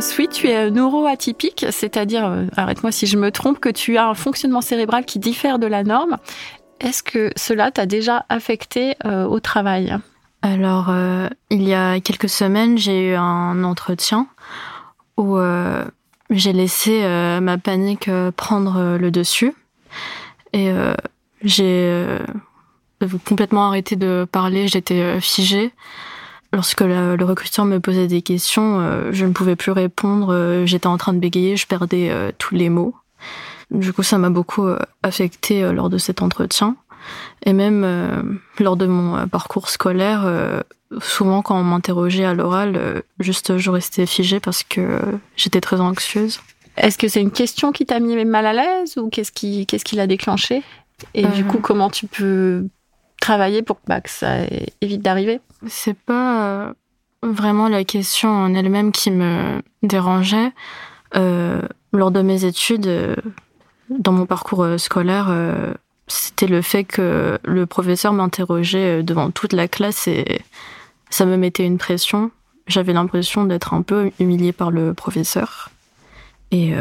Sweet, 0.01 0.31
tu 0.31 0.47
es 0.47 0.71
neuroatypique, 0.71 1.67
c'est-à-dire, 1.69 2.25
euh, 2.25 2.45
arrête-moi 2.57 2.91
si 2.91 3.05
je 3.05 3.17
me 3.17 3.31
trompe, 3.31 3.59
que 3.59 3.69
tu 3.69 3.97
as 3.97 4.07
un 4.07 4.15
fonctionnement 4.15 4.61
cérébral 4.61 5.05
qui 5.05 5.19
diffère 5.19 5.59
de 5.59 5.67
la 5.67 5.83
norme. 5.83 6.17
Est-ce 6.81 7.03
que 7.03 7.31
cela 7.35 7.69
t'a 7.69 7.85
déjà 7.85 8.25
affecté 8.29 8.95
euh, 9.05 9.25
au 9.25 9.39
travail? 9.39 9.95
Alors, 10.41 10.87
euh, 10.89 11.29
il 11.51 11.61
y 11.63 11.75
a 11.75 11.99
quelques 11.99 12.29
semaines, 12.29 12.77
j'ai 12.79 13.11
eu 13.11 13.15
un 13.15 13.63
entretien 13.63 14.27
où 15.15 15.37
euh, 15.37 15.85
j'ai 16.31 16.53
laissé 16.53 17.05
ma 17.41 17.59
panique 17.59 18.09
prendre 18.35 18.97
le 18.97 19.11
dessus 19.11 19.53
et 20.53 20.71
j'ai 21.43 22.17
complètement 23.25 23.67
arrêté 23.67 23.95
de 23.95 24.25
parler, 24.31 24.67
j'étais 24.67 25.19
figée. 25.21 25.71
Lorsque 26.53 26.81
le, 26.81 27.15
le, 27.15 27.25
recruteur 27.25 27.65
me 27.65 27.79
posait 27.79 28.07
des 28.07 28.21
questions, 28.21 29.11
je 29.11 29.25
ne 29.25 29.33
pouvais 29.33 29.55
plus 29.55 29.71
répondre, 29.71 30.63
j'étais 30.65 30.87
en 30.87 30.97
train 30.97 31.13
de 31.13 31.19
bégayer, 31.19 31.57
je 31.57 31.67
perdais 31.67 32.33
tous 32.37 32.55
les 32.55 32.69
mots. 32.69 32.95
Du 33.71 33.93
coup, 33.93 34.03
ça 34.03 34.17
m'a 34.17 34.29
beaucoup 34.29 34.65
euh, 34.65 34.77
affecté 35.01 35.63
euh, 35.63 35.71
lors 35.71 35.89
de 35.89 35.97
cet 35.97 36.21
entretien. 36.21 36.75
Et 37.45 37.53
même 37.53 37.83
euh, 37.85 38.21
lors 38.59 38.75
de 38.75 38.85
mon 38.85 39.27
parcours 39.27 39.69
scolaire, 39.69 40.29
souvent 40.99 41.41
quand 41.41 41.59
on 41.59 41.63
m'interrogeait 41.63 42.25
à 42.25 42.35
l'oral, 42.35 43.01
juste 43.19 43.57
je 43.57 43.71
restais 43.71 44.05
figée 44.05 44.39
parce 44.39 44.61
que 44.61 44.99
j'étais 45.35 45.61
très 45.61 45.81
anxieuse. 45.81 46.39
Est-ce 46.77 46.99
que 46.99 47.07
c'est 47.07 47.21
une 47.21 47.31
question 47.31 47.71
qui 47.71 47.87
t'a 47.87 47.99
mis 47.99 48.23
mal 48.23 48.45
à 48.45 48.53
l'aise 48.53 48.97
ou 48.97 49.09
qu'est-ce 49.09 49.31
qui, 49.31 49.65
qu'est-ce 49.65 49.83
qui 49.83 49.95
l'a 49.95 50.05
déclenché 50.05 50.61
Et 51.15 51.25
du 51.25 51.43
coup, 51.43 51.57
comment 51.57 51.89
tu 51.89 52.05
peux 52.05 52.67
travailler 53.19 53.63
pour 53.63 53.79
bah, 53.87 53.99
que 53.99 54.09
ça 54.11 54.41
évite 54.81 55.01
d'arriver? 55.01 55.39
C'est 55.65 55.97
pas 55.97 56.75
vraiment 57.23 57.67
la 57.67 57.83
question 57.83 58.29
en 58.29 58.53
elle-même 58.53 58.91
qui 58.91 59.09
me 59.09 59.59
dérangeait. 59.81 60.51
lors 61.15 62.11
de 62.11 62.21
mes 62.21 62.45
études, 62.45 63.15
dans 63.99 64.11
mon 64.11 64.25
parcours 64.25 64.63
euh, 64.63 64.77
scolaire, 64.77 65.27
euh, 65.29 65.73
c'était 66.07 66.47
le 66.47 66.61
fait 66.61 66.83
que 66.83 67.37
le 67.43 67.65
professeur 67.65 68.13
m'interrogeait 68.13 68.99
euh, 68.99 69.03
devant 69.03 69.31
toute 69.31 69.53
la 69.53 69.67
classe 69.67 70.07
et 70.07 70.41
ça 71.09 71.25
me 71.25 71.37
mettait 71.37 71.65
une 71.65 71.77
pression. 71.77 72.31
J'avais 72.67 72.93
l'impression 72.93 73.43
d'être 73.43 73.73
un 73.73 73.81
peu 73.81 74.11
humiliée 74.19 74.53
par 74.53 74.71
le 74.71 74.93
professeur. 74.93 75.69
Et 76.53 76.73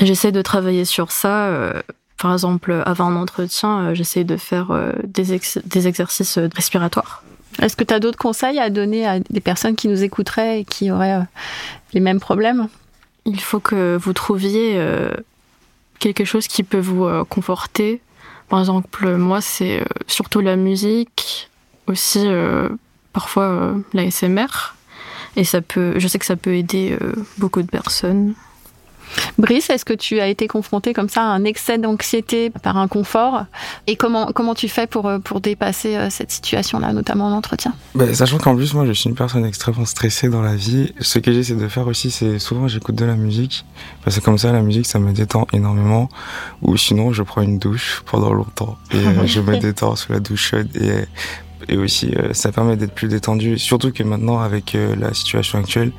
j'essaie 0.00 0.32
de 0.32 0.40
travailler 0.40 0.86
sur 0.86 1.12
ça. 1.12 1.74
par 2.18 2.32
exemple, 2.32 2.82
avant 2.86 3.08
un 3.10 3.16
entretien, 3.16 3.92
j'essaie 3.92 4.24
de 4.24 4.38
faire 4.38 4.72
des, 5.04 5.38
des 5.64 5.88
exercices 5.88 6.38
respiratoires. 6.38 7.22
Est-ce 7.60 7.76
que 7.76 7.84
tu 7.84 7.92
as 7.92 8.00
d'autres 8.00 8.18
conseils 8.18 8.58
à 8.58 8.70
donner 8.70 9.06
à 9.06 9.20
des 9.20 9.40
personnes 9.40 9.76
qui 9.76 9.88
nous 9.88 10.02
écouteraient 10.02 10.60
et 10.60 10.64
qui 10.64 10.90
auraient 10.90 11.20
les 11.92 12.00
mêmes 12.00 12.20
problèmes? 12.20 12.68
Il 13.26 13.40
faut 13.40 13.60
que 13.60 13.98
vous 14.00 14.14
trouviez 14.14 14.78
quelque 16.12 16.26
chose 16.26 16.46
qui 16.46 16.62
peut 16.62 16.78
vous 16.78 17.04
euh, 17.04 17.24
conforter. 17.24 18.00
Par 18.48 18.60
exemple, 18.60 19.16
moi, 19.16 19.40
c'est 19.40 19.80
euh, 19.80 19.84
surtout 20.06 20.40
la 20.40 20.56
musique, 20.56 21.50
aussi 21.86 22.22
euh, 22.26 22.68
parfois 23.12 23.74
la 23.92 24.10
SMR. 24.10 24.74
Et 25.36 25.44
ça 25.44 25.60
peut, 25.62 25.94
je 25.98 26.06
sais 26.06 26.18
que 26.18 26.26
ça 26.26 26.36
peut 26.36 26.54
aider 26.54 26.96
beaucoup 27.38 27.60
de 27.62 27.66
personnes. 27.66 28.34
Brice, 29.38 29.70
est-ce 29.70 29.84
que 29.84 29.94
tu 29.94 30.20
as 30.20 30.28
été 30.28 30.46
confronté 30.46 30.92
comme 30.92 31.08
ça 31.08 31.22
à 31.22 31.26
un 31.26 31.44
excès 31.44 31.78
d'anxiété 31.78 32.50
par 32.50 32.76
un 32.76 32.88
confort 32.88 33.44
Et 33.86 33.96
comment, 33.96 34.26
comment 34.34 34.54
tu 34.54 34.68
fais 34.68 34.86
pour, 34.86 35.10
pour 35.24 35.40
dépasser 35.40 35.96
cette 36.10 36.30
situation-là, 36.30 36.92
notamment 36.92 37.26
en 37.26 37.32
entretien 37.32 37.74
bah, 37.94 38.12
Sachant 38.14 38.38
qu'en 38.38 38.56
plus, 38.56 38.74
moi, 38.74 38.86
je 38.86 38.92
suis 38.92 39.08
une 39.08 39.16
personne 39.16 39.44
extrêmement 39.44 39.84
stressée 39.84 40.28
dans 40.28 40.42
la 40.42 40.54
vie. 40.54 40.92
Ce 41.00 41.18
que 41.18 41.32
j'essaie 41.32 41.54
de 41.54 41.68
faire 41.68 41.86
aussi, 41.86 42.10
c'est 42.10 42.38
souvent 42.38 42.68
j'écoute 42.68 42.94
de 42.94 43.04
la 43.04 43.16
musique. 43.16 43.64
Parce 44.04 44.18
que 44.18 44.24
comme 44.24 44.38
ça, 44.38 44.52
la 44.52 44.62
musique, 44.62 44.86
ça 44.86 44.98
me 44.98 45.12
détend 45.12 45.46
énormément. 45.52 46.08
Ou 46.62 46.76
sinon, 46.76 47.12
je 47.12 47.22
prends 47.22 47.42
une 47.42 47.58
douche 47.58 48.02
pendant 48.10 48.32
longtemps. 48.32 48.76
Et 48.92 49.26
je 49.26 49.40
me 49.40 49.58
détends 49.60 49.96
sous 49.96 50.12
la 50.12 50.20
douche 50.20 50.50
chaude. 50.50 50.68
Et 50.76 51.04
et 51.68 51.76
aussi 51.76 52.14
euh, 52.16 52.32
ça 52.32 52.52
permet 52.52 52.76
d'être 52.76 52.94
plus 52.94 53.08
détendu. 53.08 53.58
Surtout 53.58 53.92
que 53.92 54.02
maintenant 54.02 54.40
avec 54.40 54.74
euh, 54.74 54.94
la 54.96 55.14
situation 55.14 55.58
actuelle, 55.58 55.92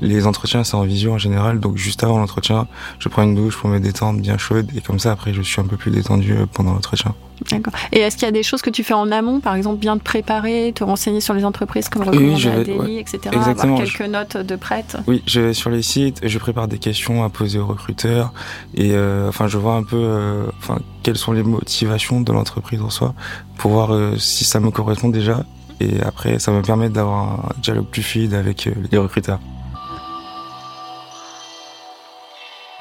les 0.00 0.26
entretiens 0.26 0.64
c'est 0.64 0.74
en 0.74 0.82
visio 0.82 1.12
en 1.12 1.18
général, 1.18 1.60
donc 1.60 1.76
juste 1.76 2.04
avant 2.04 2.18
l'entretien, 2.18 2.66
je 2.98 3.08
prends 3.08 3.22
une 3.22 3.34
douche 3.34 3.56
pour 3.56 3.68
me 3.70 3.78
détendre 3.78 4.20
bien 4.20 4.38
chaude 4.38 4.68
et 4.76 4.80
comme 4.80 4.98
ça 4.98 5.12
après 5.12 5.32
je 5.32 5.42
suis 5.42 5.60
un 5.60 5.64
peu 5.64 5.76
plus 5.76 5.90
détendu 5.90 6.32
euh, 6.32 6.46
pendant 6.52 6.72
l'entretien. 6.72 7.14
D'accord. 7.50 7.72
Et 7.90 8.00
est-ce 8.00 8.16
qu'il 8.16 8.26
y 8.26 8.28
a 8.28 8.32
des 8.32 8.42
choses 8.42 8.60
que 8.60 8.68
tu 8.68 8.84
fais 8.84 8.92
en 8.92 9.10
amont, 9.10 9.40
par 9.40 9.54
exemple 9.54 9.78
bien 9.78 9.96
te 9.96 10.02
préparer, 10.02 10.72
te 10.74 10.84
renseigner 10.84 11.22
sur 11.22 11.32
les 11.32 11.46
entreprises 11.46 11.88
comme 11.88 12.02
recommandé 12.02 12.34
oui, 12.34 12.48
à 12.48 12.62
Delhi, 12.62 12.98
etc. 12.98 13.18
Exactement. 13.32 13.76
Avoir 13.76 13.78
quelques 13.78 14.10
notes 14.10 14.36
de 14.36 14.56
prête? 14.56 14.98
Oui, 15.06 15.22
je 15.26 15.40
vais 15.40 15.54
sur 15.54 15.70
les 15.70 15.80
sites, 15.80 16.20
je 16.22 16.38
prépare 16.38 16.68
des 16.68 16.78
questions 16.78 17.24
à 17.24 17.30
poser 17.30 17.58
aux 17.58 17.66
recruteurs 17.66 18.34
et 18.74 18.94
enfin 19.26 19.48
je 19.48 19.56
vois 19.56 19.74
un 19.74 19.82
peu 19.84 20.44
enfin 20.58 20.80
quelles 21.02 21.16
sont 21.16 21.32
les 21.32 21.42
motivations 21.42 22.20
de 22.20 22.32
l'entreprise 22.32 22.82
en 22.82 22.90
soi 22.90 23.14
pour 23.56 23.72
voir 23.72 23.92
euh, 23.92 24.16
si 24.16 24.44
ça 24.44 24.60
me 24.60 24.70
correspond 24.70 25.08
déjà. 25.08 25.44
Et 25.80 26.00
après, 26.02 26.38
ça 26.38 26.52
me 26.52 26.62
permet 26.62 26.90
d'avoir 26.90 27.46
un 27.46 27.60
dialogue 27.62 27.86
plus 27.86 28.02
fluide 28.02 28.34
avec 28.34 28.66
euh, 28.66 28.72
les 28.90 28.98
recruteurs. 28.98 29.40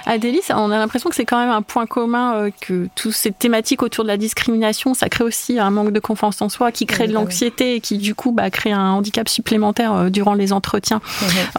Adélie, 0.10 0.42
on 0.50 0.72
a 0.72 0.78
l'impression 0.78 1.10
que 1.10 1.16
c'est 1.16 1.26
quand 1.26 1.40
même 1.40 1.52
un 1.52 1.62
point 1.62 1.86
commun 1.86 2.34
euh, 2.34 2.50
que 2.62 2.88
toutes 2.96 3.14
ces 3.14 3.32
thématiques 3.32 3.84
autour 3.84 4.04
de 4.04 4.10
la 4.10 4.18
discrimination, 4.18 4.94
ça 4.94 5.08
crée 5.08 5.24
aussi 5.24 5.60
un 5.60 5.70
manque 5.70 5.92
de 5.92 6.00
confiance 6.00 6.42
en 6.42 6.50
soi, 6.50 6.72
qui 6.72 6.86
crée 6.86 7.08
de 7.08 7.14
l'anxiété 7.14 7.76
et 7.76 7.80
qui 7.80 7.98
du 7.98 8.16
coup 8.16 8.32
bah, 8.32 8.50
crée 8.50 8.72
un 8.72 8.92
handicap 8.92 9.30
supplémentaire 9.30 10.10
durant 10.10 10.34
les 10.34 10.52
entretiens 10.52 11.00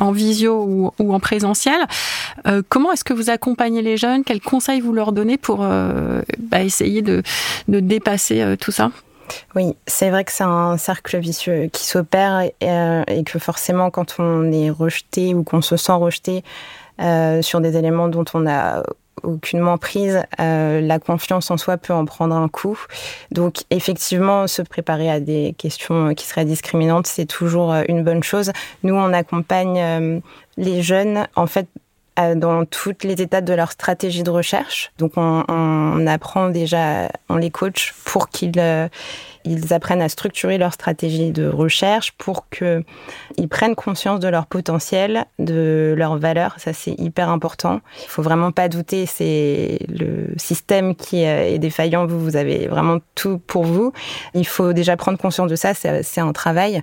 en 0.00 0.10
visio 0.10 0.92
ou, 0.98 1.12
en 1.12 1.20
présentiel. 1.20 1.86
comment 2.68 2.92
est-ce 2.92 3.04
que 3.04 3.12
vous 3.12 3.30
accompagnez 3.30 3.82
les 3.82 3.96
jeunes? 3.96 4.24
Quels 4.24 4.40
conseils 4.40 4.80
vous 4.80 4.92
leur 4.92 5.12
donnez 5.12 5.38
pour 5.38 5.58
bah, 5.58 6.62
essayer 6.62 7.02
de 7.02 7.22
dépasser 7.68 8.56
tout 8.60 8.72
ça? 8.72 8.90
Oui, 9.54 9.76
c'est 9.86 10.10
vrai 10.10 10.24
que 10.24 10.32
c'est 10.32 10.44
un 10.44 10.76
cercle 10.76 11.18
vicieux 11.18 11.68
qui 11.72 11.84
s'opère 11.84 12.50
euh, 12.62 13.02
et, 13.06 13.24
que 13.24 13.38
forcément 13.38 13.90
quand 13.90 14.16
on 14.18 14.50
est 14.52 14.70
rejeté 14.70 15.34
ou 15.34 15.42
qu'on 15.42 15.62
se 15.62 15.76
sent 15.76 15.92
rejeté 15.92 16.44
euh, 17.00 17.42
sur 17.42 17.60
des 17.60 17.76
éléments 17.76 18.08
dont 18.08 18.24
on 18.34 18.40
n'a 18.40 18.82
aucunement 19.22 19.76
prise, 19.76 20.22
euh, 20.40 20.80
la 20.80 20.98
confiance 20.98 21.50
en 21.50 21.58
soi 21.58 21.76
peut 21.76 21.92
en 21.92 22.06
prendre 22.06 22.34
un 22.34 22.48
coup. 22.48 22.78
Donc 23.30 23.64
effectivement, 23.70 24.46
se 24.46 24.62
préparer 24.62 25.10
à 25.10 25.20
des 25.20 25.54
questions 25.58 26.14
qui 26.14 26.26
seraient 26.26 26.46
discriminantes, 26.46 27.06
c'est 27.06 27.26
toujours 27.26 27.74
une 27.88 28.02
bonne 28.02 28.22
chose. 28.22 28.52
Nous, 28.82 28.94
on 28.94 29.12
accompagne 29.12 30.22
les 30.56 30.82
jeunes, 30.82 31.26
en 31.36 31.46
fait, 31.46 31.66
dans 32.16 32.64
toutes 32.66 33.04
les 33.04 33.22
étapes 33.22 33.44
de 33.44 33.54
leur 33.54 33.72
stratégie 33.72 34.22
de 34.22 34.30
recherche. 34.30 34.92
Donc 34.98 35.12
on, 35.16 36.06
apprend 36.06 36.50
déjà, 36.50 37.08
on 37.28 37.36
les 37.36 37.50
coach 37.50 37.94
pour 38.04 38.28
qu'ils 38.28 38.58
euh, 38.58 38.88
ils 39.44 39.72
apprennent 39.72 40.02
à 40.02 40.08
structurer 40.10 40.58
leur 40.58 40.72
stratégie 40.74 41.30
de 41.30 41.46
recherche 41.46 42.12
pour 42.12 42.48
que 42.50 42.84
ils 43.38 43.48
prennent 43.48 43.74
conscience 43.74 44.20
de 44.20 44.28
leur 44.28 44.46
potentiel, 44.46 45.24
de 45.38 45.94
leurs 45.96 46.18
valeurs. 46.18 46.56
Ça 46.58 46.72
c'est 46.72 46.94
hyper 46.98 47.30
important. 47.30 47.80
Il 48.02 48.08
faut 48.08 48.22
vraiment 48.22 48.52
pas 48.52 48.68
douter. 48.68 49.06
C'est 49.06 49.78
le 49.88 50.34
système 50.36 50.94
qui 50.94 51.22
est 51.22 51.58
défaillant. 51.58 52.06
Vous, 52.06 52.20
vous 52.20 52.36
avez 52.36 52.66
vraiment 52.66 52.98
tout 53.14 53.38
pour 53.38 53.64
vous. 53.64 53.92
Il 54.34 54.46
faut 54.46 54.72
déjà 54.72 54.96
prendre 54.96 55.16
conscience 55.16 55.50
de 55.50 55.56
ça. 55.56 55.72
C'est 55.74 56.20
un 56.20 56.32
travail. 56.32 56.82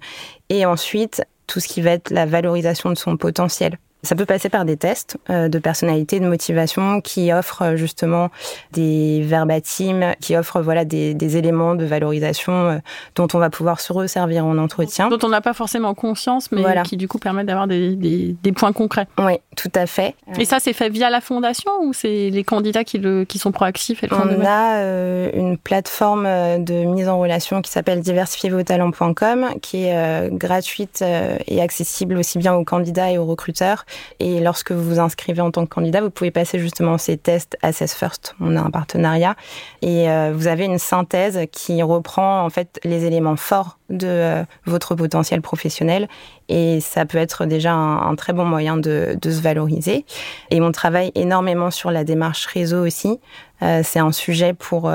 Et 0.50 0.66
ensuite 0.66 1.24
tout 1.48 1.60
ce 1.60 1.68
qui 1.68 1.82
va 1.82 1.92
être 1.92 2.12
la 2.12 2.26
valorisation 2.26 2.90
de 2.90 2.96
son 2.96 3.18
potentiel. 3.18 3.78
Ça 4.04 4.16
peut 4.16 4.26
passer 4.26 4.50
par 4.50 4.64
des 4.64 4.78
tests 4.78 5.18
euh, 5.30 5.50
de 5.50 5.58
personnalité, 5.58 6.20
de 6.20 6.28
motivation 6.28 7.02
qui 7.02 7.34
offrent 7.34 7.64
euh, 7.64 7.76
justement 7.76 8.30
des 8.72 9.24
verbatims, 9.24 10.14
qui 10.22 10.38
offrent 10.38 10.62
voilà 10.62 10.86
des, 10.86 11.16
des 11.16 11.38
éléments 11.38 11.74
de 11.74 11.84
valorisation 11.84 12.54
euh, 12.54 12.78
dont 13.16 13.28
on 13.34 13.40
va 13.40 13.50
pouvoir 13.50 13.82
se 13.82 13.92
resservir 13.92 14.46
en 14.46 14.60
entretien. 14.60 15.10
Dont 15.10 15.18
on 15.24 15.30
n'a 15.30 15.42
pas 15.42 15.54
forcément 15.54 15.96
conscience, 15.96 16.52
mais 16.52 16.64
qui 16.84 16.96
du 16.96 17.08
coup 17.08 17.18
permettent 17.18 17.48
d'avoir 17.48 17.68
des, 17.68 17.96
des, 17.96 18.36
des, 18.42 18.52
points 18.52 18.72
concrets. 18.72 19.08
Oui, 19.18 19.40
tout 19.56 19.72
à 19.74 19.88
fait. 19.88 20.16
Et 20.38 20.46
ça, 20.46 20.60
c'est 20.60 20.74
fait 20.74 20.90
via 20.90 21.10
la 21.10 21.20
fondation 21.20 21.72
ou 21.82 21.92
c'est 21.92 22.30
les 22.30 22.44
candidats 22.44 22.84
qui, 22.84 23.00
le, 23.00 23.26
qui 23.26 23.40
sont 23.40 23.52
proactifs 23.52 24.04
et 24.04 24.08
le 24.08 24.16
On 24.16 24.46
a 24.46 25.32
une 25.34 25.58
plateforme 25.58 26.24
de 26.64 26.86
mise 26.86 27.10
en 27.10 27.20
relation 27.20 27.62
qui 27.64 27.72
s'appelle 27.72 28.02
diversifiervostalents.com 28.02 29.48
qui 29.62 29.86
est 29.86 30.30
gratuite 30.32 31.04
et 31.48 31.62
accessible 31.62 32.18
aussi 32.18 32.38
bien 32.38 32.54
aux 32.54 32.64
candidats 32.64 33.12
et 33.12 33.18
aux 33.18 33.26
recruteurs 33.26 33.86
et 34.20 34.40
lorsque 34.40 34.72
vous 34.72 34.84
vous 34.84 35.00
inscrivez 35.00 35.42
en 35.42 35.52
tant 35.52 35.66
que 35.66 35.70
candidat, 35.70 36.02
vous 36.02 36.10
pouvez 36.10 36.32
passer 36.32 36.60
justement 36.60 36.98
ces 36.98 37.18
tests 37.18 37.58
Assess 37.62 37.94
First. 37.94 38.36
On 38.40 38.56
a 38.56 38.62
un 38.62 38.72
partenariat 38.72 39.36
et 39.82 40.10
euh, 40.10 40.32
vous 40.36 40.48
avez 40.48 40.66
une 40.66 40.80
synthèse 40.80 41.40
qui 41.52 41.82
reprend 41.82 42.44
en 42.44 42.50
fait 42.50 42.80
les 42.84 43.06
éléments 43.06 43.36
forts 43.36 43.78
de 43.90 44.08
euh, 44.08 44.44
votre 44.66 44.96
potentiel 44.96 45.42
professionnel 45.42 46.08
et 46.50 46.80
ça 46.82 47.06
peut 47.06 47.18
être 47.18 47.46
déjà 47.46 47.74
un, 47.74 48.16
très 48.16 48.34
bon 48.34 48.46
moyen 48.46 48.78
de, 48.78 49.18
se 49.24 49.42
valoriser. 49.42 50.06
Et 50.50 50.62
on 50.62 50.72
travaille 50.72 51.12
énormément 51.16 51.72
sur 51.72 51.92
la 51.92 52.04
démarche 52.04 52.46
réseau 52.46 52.86
aussi. 52.86 53.20
Euh, 53.62 53.82
c'est 53.84 54.00
un 54.00 54.12
sujet 54.12 54.54
pour 54.54 54.90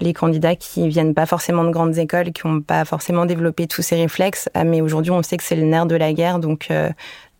les 0.00 0.12
candidats 0.12 0.56
qui 0.56 0.88
viennent 0.88 1.14
pas 1.14 1.26
forcément 1.26 1.64
de 1.64 1.70
grandes 1.70 1.98
écoles, 1.98 2.32
qui 2.32 2.46
n'ont 2.46 2.60
pas 2.60 2.84
forcément 2.84 3.26
développé 3.26 3.66
tous 3.66 3.82
ces 3.82 3.96
réflexes. 3.96 4.48
Mais 4.64 4.80
aujourd'hui, 4.80 5.10
on 5.12 5.22
sait 5.22 5.36
que 5.36 5.44
c'est 5.44 5.56
le 5.56 5.64
nerf 5.64 5.86
de 5.86 5.96
la 5.96 6.12
guerre, 6.12 6.38
donc 6.38 6.70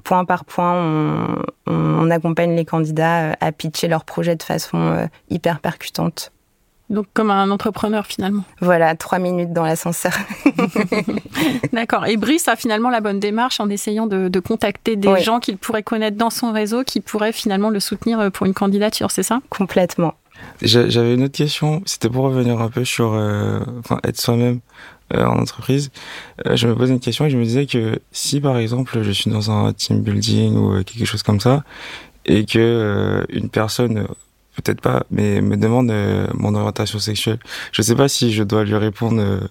point 0.04 0.24
par 0.24 0.44
point, 0.44 1.42
on, 1.66 2.11
accompagne 2.11 2.56
les 2.56 2.64
candidats 2.64 3.24
euh, 3.24 3.32
à 3.40 3.52
pitcher 3.52 3.88
leur 3.88 4.04
projet 4.04 4.34
de 4.34 4.42
façon 4.42 4.78
euh, 4.78 5.06
hyper 5.28 5.61
percutante. 5.61 6.32
Donc 6.88 7.04
comme 7.12 7.30
un 7.30 7.50
entrepreneur 7.50 8.06
finalement. 8.06 8.44
Voilà, 8.62 8.94
trois 8.94 9.18
minutes 9.18 9.52
dans 9.52 9.64
l'ascenseur. 9.64 10.12
D'accord. 11.74 12.06
Et 12.06 12.16
Brice 12.16 12.48
a 12.48 12.56
finalement 12.56 12.88
la 12.88 13.02
bonne 13.02 13.20
démarche 13.20 13.61
en 13.61 13.68
essayant 13.68 14.06
de, 14.06 14.40
contacter 14.40 14.96
des 14.96 15.20
gens 15.20 15.38
qu'il 15.38 15.58
pourrait 15.58 15.82
connaître 15.82 16.16
dans 16.16 16.30
son 16.30 16.50
réseau, 16.50 16.84
qui 16.84 17.00
pourraient 17.00 17.32
finalement 17.32 17.68
le 17.68 17.80
soutenir 17.80 18.20
euh, 18.20 18.30
pour 18.30 18.46
une 18.46 18.54
candidature, 18.54 19.11
c'est 19.11 19.22
ça? 19.22 19.40
Complètement. 19.50 20.14
J'avais 20.62 21.14
une 21.14 21.24
autre 21.24 21.37
question, 21.37 21.82
c'était 21.84 22.08
pour 22.08 22.24
revenir 22.24 22.61
un 22.61 22.70
peu 22.70 22.84
sur 22.84 23.20
être 24.04 24.20
soi-même. 24.20 24.61
Euh, 25.14 25.24
en 25.24 25.38
entreprise, 25.38 25.90
euh, 26.46 26.54
je 26.54 26.68
me 26.68 26.74
posais 26.74 26.92
une 26.92 27.00
question 27.00 27.24
et 27.24 27.30
je 27.30 27.38
me 27.38 27.44
disais 27.44 27.64
que 27.64 27.98
si 28.12 28.40
par 28.40 28.58
exemple 28.58 29.02
je 29.02 29.10
suis 29.10 29.30
dans 29.30 29.50
un 29.50 29.72
team 29.72 30.02
building 30.02 30.54
ou 30.54 30.74
euh, 30.74 30.82
quelque 30.82 31.06
chose 31.06 31.22
comme 31.22 31.40
ça 31.40 31.64
et 32.26 32.44
que 32.44 33.24
une 33.30 33.48
personne 33.48 34.06
peut-être 34.56 34.82
pas 34.82 35.04
mais 35.10 35.40
me 35.40 35.56
demande 35.56 35.90
mon 36.34 36.54
orientation 36.54 36.98
sexuelle, 36.98 37.38
je 37.72 37.80
sais 37.80 37.94
pas 37.94 38.08
si 38.08 38.32
je 38.34 38.42
dois 38.42 38.64
lui 38.64 38.74
répondre 38.74 39.48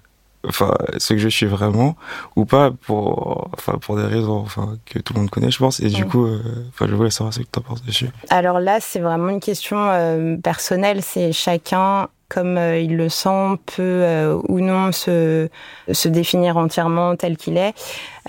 enfin 0.47 0.75
ce 0.97 1.13
que 1.13 1.19
je 1.19 1.27
suis 1.27 1.47
vraiment 1.47 1.95
ou 2.35 2.45
pas 2.45 2.69
pour 2.69 3.49
enfin 3.53 3.79
pour 3.79 3.95
des 3.95 4.03
raisons 4.03 4.37
enfin 4.37 4.77
que 4.85 4.99
tout 4.99 5.15
le 5.15 5.21
monde 5.21 5.31
connaît 5.31 5.49
je 5.49 5.57
pense. 5.57 5.79
Et 5.79 5.89
du 5.89 6.05
coup 6.05 6.27
enfin 6.69 6.85
je 6.87 6.93
voulais 6.93 7.09
savoir 7.09 7.33
ce 7.33 7.39
que 7.39 7.45
tu 7.51 7.57
en 7.57 7.63
penses 7.63 7.83
dessus. 7.83 8.09
Alors 8.29 8.59
là 8.59 8.77
c'est 8.79 8.99
vraiment 8.99 9.29
une 9.29 9.39
question 9.39 10.37
personnelle. 10.43 11.01
C'est 11.01 11.31
chacun 11.31 12.09
comme 12.29 12.57
euh, 12.57 12.79
il 12.79 12.97
le 12.97 13.09
sent, 13.09 13.57
peut 13.65 13.81
euh, 13.81 14.39
ou 14.47 14.59
non 14.59 14.91
se, 14.91 15.49
se 15.91 16.07
définir 16.09 16.57
entièrement 16.57 17.15
tel 17.15 17.37
qu'il 17.37 17.57
est. 17.57 17.73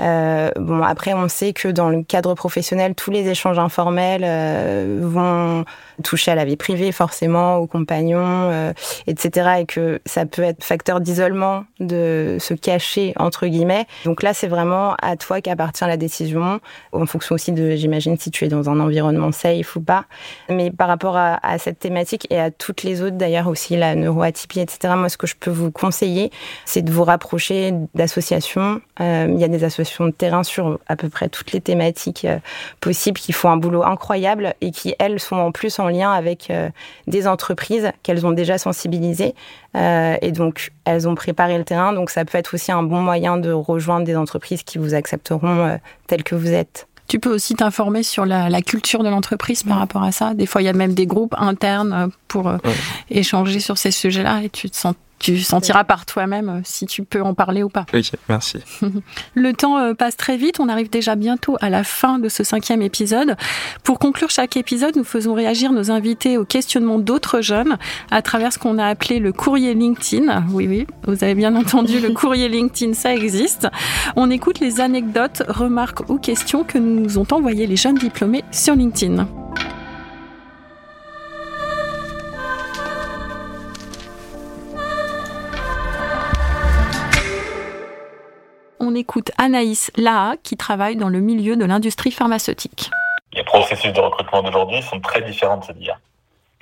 Euh, 0.00 0.50
bon, 0.56 0.82
après, 0.82 1.12
on 1.12 1.28
sait 1.28 1.52
que 1.52 1.68
dans 1.68 1.88
le 1.88 2.02
cadre 2.02 2.34
professionnel, 2.34 2.94
tous 2.94 3.10
les 3.10 3.28
échanges 3.28 3.58
informels 3.58 4.22
euh, 4.24 4.98
vont 5.02 5.64
toucher 6.04 6.30
à 6.30 6.34
la 6.34 6.44
vie 6.44 6.56
privée, 6.56 6.92
forcément, 6.92 7.56
aux 7.56 7.66
compagnons, 7.66 8.50
euh, 8.50 8.72
etc. 9.06 9.60
Et 9.60 9.66
que 9.66 10.00
ça 10.06 10.26
peut 10.26 10.42
être 10.42 10.62
facteur 10.62 11.00
d'isolement, 11.00 11.64
de 11.80 12.36
se 12.38 12.54
cacher, 12.54 13.12
entre 13.16 13.46
guillemets. 13.46 13.86
Donc 14.04 14.22
là, 14.22 14.34
c'est 14.34 14.46
vraiment 14.46 14.94
à 15.02 15.16
toi 15.16 15.40
qu'appartient 15.40 15.84
la 15.84 15.96
décision, 15.96 16.60
en 16.92 17.06
fonction 17.06 17.34
aussi 17.34 17.52
de, 17.52 17.74
j'imagine, 17.74 18.16
si 18.18 18.30
tu 18.30 18.44
es 18.44 18.48
dans 18.48 18.70
un 18.70 18.78
environnement 18.78 19.32
safe 19.32 19.74
ou 19.76 19.80
pas. 19.80 20.04
Mais 20.48 20.70
par 20.70 20.88
rapport 20.88 21.16
à, 21.16 21.38
à 21.42 21.58
cette 21.58 21.80
thématique 21.80 22.26
et 22.30 22.38
à 22.38 22.50
toutes 22.50 22.84
les 22.84 23.02
autres, 23.02 23.16
d'ailleurs 23.16 23.48
aussi 23.48 23.76
la 23.76 23.94
neuroatypie, 23.94 24.60
etc., 24.60 24.94
moi, 24.96 25.08
ce 25.08 25.16
que 25.16 25.26
je 25.26 25.34
peux 25.34 25.50
vous 25.50 25.72
conseiller, 25.72 26.30
c'est 26.64 26.82
de 26.82 26.92
vous 26.92 27.04
rapprocher 27.04 27.72
d'associations. 27.94 28.80
il 29.00 29.38
y 29.38 29.44
a 29.44 29.48
des 29.48 29.64
associations 29.64 29.87
de 29.98 30.10
terrain 30.10 30.42
sur 30.42 30.78
à 30.86 30.96
peu 30.96 31.08
près 31.08 31.28
toutes 31.28 31.52
les 31.52 31.60
thématiques 31.60 32.24
euh, 32.24 32.38
possibles, 32.80 33.18
qui 33.18 33.32
font 33.32 33.50
un 33.50 33.56
boulot 33.56 33.82
incroyable 33.82 34.54
et 34.60 34.70
qui, 34.70 34.94
elles, 34.98 35.20
sont 35.20 35.36
en 35.36 35.52
plus 35.52 35.78
en 35.78 35.88
lien 35.88 36.12
avec 36.12 36.50
euh, 36.50 36.68
des 37.06 37.26
entreprises 37.26 37.90
qu'elles 38.02 38.26
ont 38.26 38.32
déjà 38.32 38.58
sensibilisées. 38.58 39.34
Euh, 39.76 40.16
et 40.22 40.32
donc, 40.32 40.72
elles 40.84 41.08
ont 41.08 41.14
préparé 41.14 41.58
le 41.58 41.64
terrain. 41.64 41.92
Donc, 41.92 42.10
ça 42.10 42.24
peut 42.24 42.38
être 42.38 42.54
aussi 42.54 42.72
un 42.72 42.82
bon 42.82 43.00
moyen 43.00 43.36
de 43.36 43.52
rejoindre 43.52 44.04
des 44.04 44.16
entreprises 44.16 44.62
qui 44.62 44.78
vous 44.78 44.94
accepteront 44.94 45.78
tel 46.06 46.22
que 46.22 46.34
vous 46.34 46.52
êtes. 46.52 46.86
Tu 47.06 47.18
peux 47.18 47.32
aussi 47.32 47.54
t'informer 47.54 48.02
sur 48.02 48.26
la, 48.26 48.50
la, 48.50 48.60
culture 48.60 49.02
de 49.02 49.08
l'entreprise 49.08 49.62
par 49.62 49.78
rapport 49.78 50.02
à 50.02 50.12
ça. 50.12 50.34
Des 50.34 50.44
fois, 50.44 50.60
il 50.60 50.66
y 50.66 50.68
a 50.68 50.74
même 50.74 50.92
des 50.92 51.06
groupes 51.06 51.34
internes 51.38 52.10
pour 52.28 52.52
échanger 53.10 53.60
sur 53.60 53.78
ces 53.78 53.90
sujets-là 53.90 54.42
et 54.42 54.50
tu 54.50 54.68
te 54.68 54.76
sens 54.76 54.94
tu 55.18 55.38
sentiras 55.40 55.84
par 55.84 56.06
toi-même 56.06 56.48
euh, 56.48 56.60
si 56.64 56.86
tu 56.86 57.02
peux 57.04 57.22
en 57.22 57.34
parler 57.34 57.62
ou 57.62 57.68
pas. 57.68 57.86
Ok, 57.92 58.12
merci. 58.28 58.58
Le 59.34 59.52
temps 59.52 59.78
euh, 59.78 59.94
passe 59.94 60.16
très 60.16 60.36
vite, 60.36 60.60
on 60.60 60.68
arrive 60.68 60.90
déjà 60.90 61.16
bientôt 61.16 61.56
à 61.60 61.70
la 61.70 61.84
fin 61.84 62.18
de 62.18 62.28
ce 62.28 62.44
cinquième 62.44 62.82
épisode. 62.82 63.36
Pour 63.82 63.98
conclure 63.98 64.30
chaque 64.30 64.56
épisode, 64.56 64.96
nous 64.96 65.04
faisons 65.04 65.34
réagir 65.34 65.72
nos 65.72 65.90
invités 65.90 66.38
aux 66.38 66.44
questionnements 66.44 66.98
d'autres 66.98 67.40
jeunes 67.40 67.78
à 68.10 68.22
travers 68.22 68.52
ce 68.52 68.58
qu'on 68.58 68.78
a 68.78 68.86
appelé 68.86 69.18
le 69.18 69.32
courrier 69.32 69.74
LinkedIn. 69.74 70.44
Oui, 70.50 70.66
oui, 70.68 70.86
vous 71.04 71.24
avez 71.24 71.34
bien 71.34 71.54
entendu, 71.56 72.00
le 72.00 72.10
courrier 72.14 72.48
LinkedIn, 72.48 72.94
ça 72.94 73.14
existe. 73.14 73.68
On 74.16 74.30
écoute 74.30 74.60
les 74.60 74.80
anecdotes, 74.80 75.42
remarques 75.48 76.08
ou 76.08 76.18
questions 76.18 76.64
que 76.64 76.78
nous 76.78 77.18
ont 77.18 77.26
envoyées 77.30 77.66
les 77.66 77.76
jeunes 77.76 77.98
diplômés 77.98 78.44
sur 78.50 78.74
LinkedIn. 78.74 79.26
On 88.88 88.94
écoute 88.94 89.30
Anaïs 89.36 89.90
Laha 89.98 90.36
qui 90.42 90.56
travaille 90.56 90.96
dans 90.96 91.10
le 91.10 91.20
milieu 91.20 91.56
de 91.56 91.66
l'industrie 91.66 92.10
pharmaceutique. 92.10 92.90
Les 93.34 93.44
processus 93.44 93.92
de 93.92 94.00
recrutement 94.00 94.42
d'aujourd'hui 94.42 94.80
sont 94.80 94.98
très 94.98 95.20
différents 95.20 95.58
de 95.58 95.64
ceux 95.64 95.74
d'hier. 95.74 96.00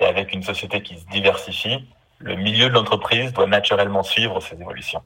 Et 0.01 0.05
avec 0.05 0.33
une 0.33 0.43
société 0.43 0.81
qui 0.83 0.99
se 0.99 1.05
diversifie, 1.05 1.87
le 2.19 2.35
milieu 2.35 2.67
de 2.67 2.73
l'entreprise 2.73 3.31
doit 3.31 3.47
naturellement 3.47 4.03
suivre 4.03 4.41
ces 4.41 4.59
évolutions. 4.59 5.01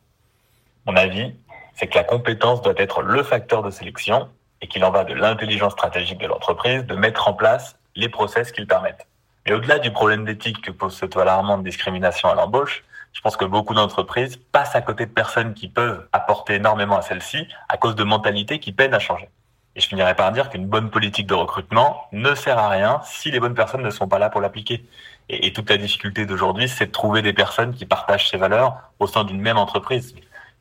Mon 0.87 0.95
avis, 0.95 1.31
c'est 1.75 1.85
que 1.85 1.95
la 1.95 2.03
compétence 2.03 2.63
doit 2.63 2.73
être 2.77 3.03
le 3.03 3.21
facteur 3.21 3.61
de 3.61 3.69
sélection 3.69 4.27
et 4.63 4.67
qu'il 4.67 4.83
en 4.83 4.89
va 4.89 5.03
de 5.03 5.13
l'intelligence 5.13 5.73
stratégique 5.73 6.17
de 6.17 6.25
l'entreprise 6.25 6.85
de 6.85 6.95
mettre 6.95 7.27
en 7.27 7.33
place 7.33 7.77
les 7.95 8.09
process 8.09 8.51
qui 8.51 8.61
le 8.61 8.67
permettent. 8.67 9.05
Mais 9.45 9.53
au-delà 9.53 9.77
du 9.77 9.91
problème 9.91 10.25
d'éthique 10.25 10.59
que 10.61 10.71
pose 10.71 10.95
ce 10.95 11.19
alarmant 11.19 11.59
de 11.59 11.63
discrimination 11.63 12.29
à 12.29 12.33
l'embauche, 12.33 12.83
je 13.13 13.21
pense 13.21 13.37
que 13.37 13.45
beaucoup 13.45 13.73
d'entreprises 13.73 14.37
passent 14.51 14.75
à 14.75 14.81
côté 14.81 15.05
de 15.05 15.11
personnes 15.11 15.53
qui 15.53 15.67
peuvent 15.67 16.07
apporter 16.13 16.55
énormément 16.55 16.97
à 16.97 17.01
celle-ci 17.01 17.47
à 17.69 17.77
cause 17.77 17.95
de 17.95 18.03
mentalités 18.03 18.59
qui 18.59 18.71
peinent 18.71 18.93
à 18.93 18.99
changer. 18.99 19.29
Et 19.75 19.79
je 19.79 19.87
finirai 19.87 20.15
par 20.15 20.31
dire 20.31 20.49
qu'une 20.49 20.65
bonne 20.65 20.89
politique 20.89 21.27
de 21.27 21.33
recrutement 21.33 22.01
ne 22.11 22.35
sert 22.35 22.57
à 22.57 22.69
rien 22.69 22.99
si 23.05 23.31
les 23.31 23.39
bonnes 23.39 23.53
personnes 23.53 23.83
ne 23.83 23.89
sont 23.89 24.07
pas 24.07 24.19
là 24.19 24.29
pour 24.29 24.41
l'appliquer. 24.41 24.85
Et, 25.29 25.47
et, 25.47 25.53
toute 25.53 25.69
la 25.69 25.77
difficulté 25.77 26.25
d'aujourd'hui, 26.25 26.67
c'est 26.67 26.87
de 26.87 26.91
trouver 26.91 27.21
des 27.21 27.31
personnes 27.31 27.73
qui 27.73 27.85
partagent 27.85 28.29
ces 28.29 28.37
valeurs 28.37 28.91
au 28.99 29.07
sein 29.07 29.23
d'une 29.23 29.39
même 29.39 29.57
entreprise. 29.57 30.13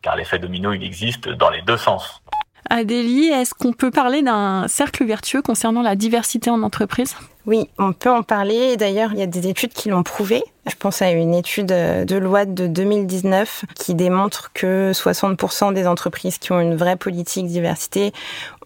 Car 0.03 0.15
l'effet 0.15 0.39
domino, 0.39 0.73
il 0.73 0.85
existe 0.85 1.29
dans 1.29 1.51
les 1.51 1.63
deux 1.63 1.77
sens. 1.77 2.23
Adélie, 2.69 3.29
est-ce 3.29 3.53
qu'on 3.53 3.73
peut 3.73 3.91
parler 3.91 4.23
d'un 4.23 4.69
cercle 4.69 5.05
vertueux 5.05 5.43
concernant 5.43 5.83
la 5.83 5.97
diversité 5.97 6.51
en 6.51 6.63
entreprise? 6.63 7.17
Oui, 7.47 7.69
on 7.79 7.93
peut 7.93 8.11
en 8.11 8.23
parler. 8.23 8.77
D'ailleurs, 8.77 9.13
il 9.13 9.19
y 9.19 9.23
a 9.23 9.27
des 9.27 9.49
études 9.49 9.73
qui 9.73 9.89
l'ont 9.89 10.05
prouvé. 10.05 10.45
Je 10.67 10.75
pense 10.77 11.01
à 11.01 11.11
une 11.11 11.35
étude 11.35 11.67
de 11.67 12.17
loi 12.17 12.45
de 12.45 12.67
2019 12.67 13.65
qui 13.75 13.95
démontre 13.95 14.53
que 14.53 14.93
60% 14.93 15.73
des 15.73 15.87
entreprises 15.87 16.39
qui 16.39 16.53
ont 16.53 16.61
une 16.61 16.77
vraie 16.77 16.97
politique 16.97 17.47
diversité 17.47 18.13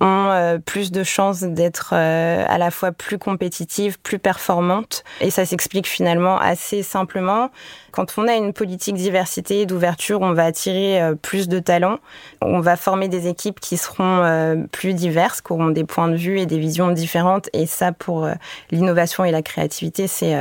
ont 0.01 0.29
euh, 0.31 0.59
plus 0.59 0.91
de 0.91 1.03
chances 1.05 1.43
d'être 1.43 1.91
euh, 1.93 2.45
à 2.49 2.59
la 2.59 2.71
fois 2.71 2.93
plus 2.93 3.19
compétitives, 3.19 3.99
plus 4.01 4.19
performantes. 4.19 5.05
Et 5.21 5.31
ça 5.31 5.47
s'explique 5.47 5.87
finalement 5.87 6.39
assez 6.39 6.83
simplement. 6.83 7.51
Quand 7.93 8.15
on 8.19 8.27
a 8.27 8.35
une 8.35 8.53
politique 8.53 8.97
diversité 8.97 9.67
d'ouverture, 9.67 10.21
on 10.21 10.33
va 10.33 10.47
attirer 10.47 11.01
euh, 11.01 11.15
plus 11.15 11.49
de 11.49 11.61
talents. 11.61 11.99
On 12.43 12.61
va 12.61 12.77
former 12.77 13.09
des 13.09 13.29
équipes 13.29 13.61
qui 13.61 13.77
seront 13.77 14.67
plus 14.73 14.95
diverses, 14.95 15.41
qui 15.41 15.53
auront 15.53 15.69
des 15.69 15.85
points 15.85 16.09
de 16.09 16.17
vue 16.17 16.41
et 16.41 16.47
des 16.47 16.59
visions 16.59 16.91
différentes. 16.91 17.49
Et 17.53 17.67
ça, 17.67 17.93
pour 17.93 18.29
l'innovation 18.71 19.25
et 19.25 19.31
la 19.31 19.43
créativité, 19.43 20.07
c'est 20.07 20.35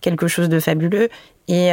quelque 0.00 0.28
chose 0.28 0.48
de 0.48 0.60
fabuleux. 0.60 1.01
Et 1.48 1.70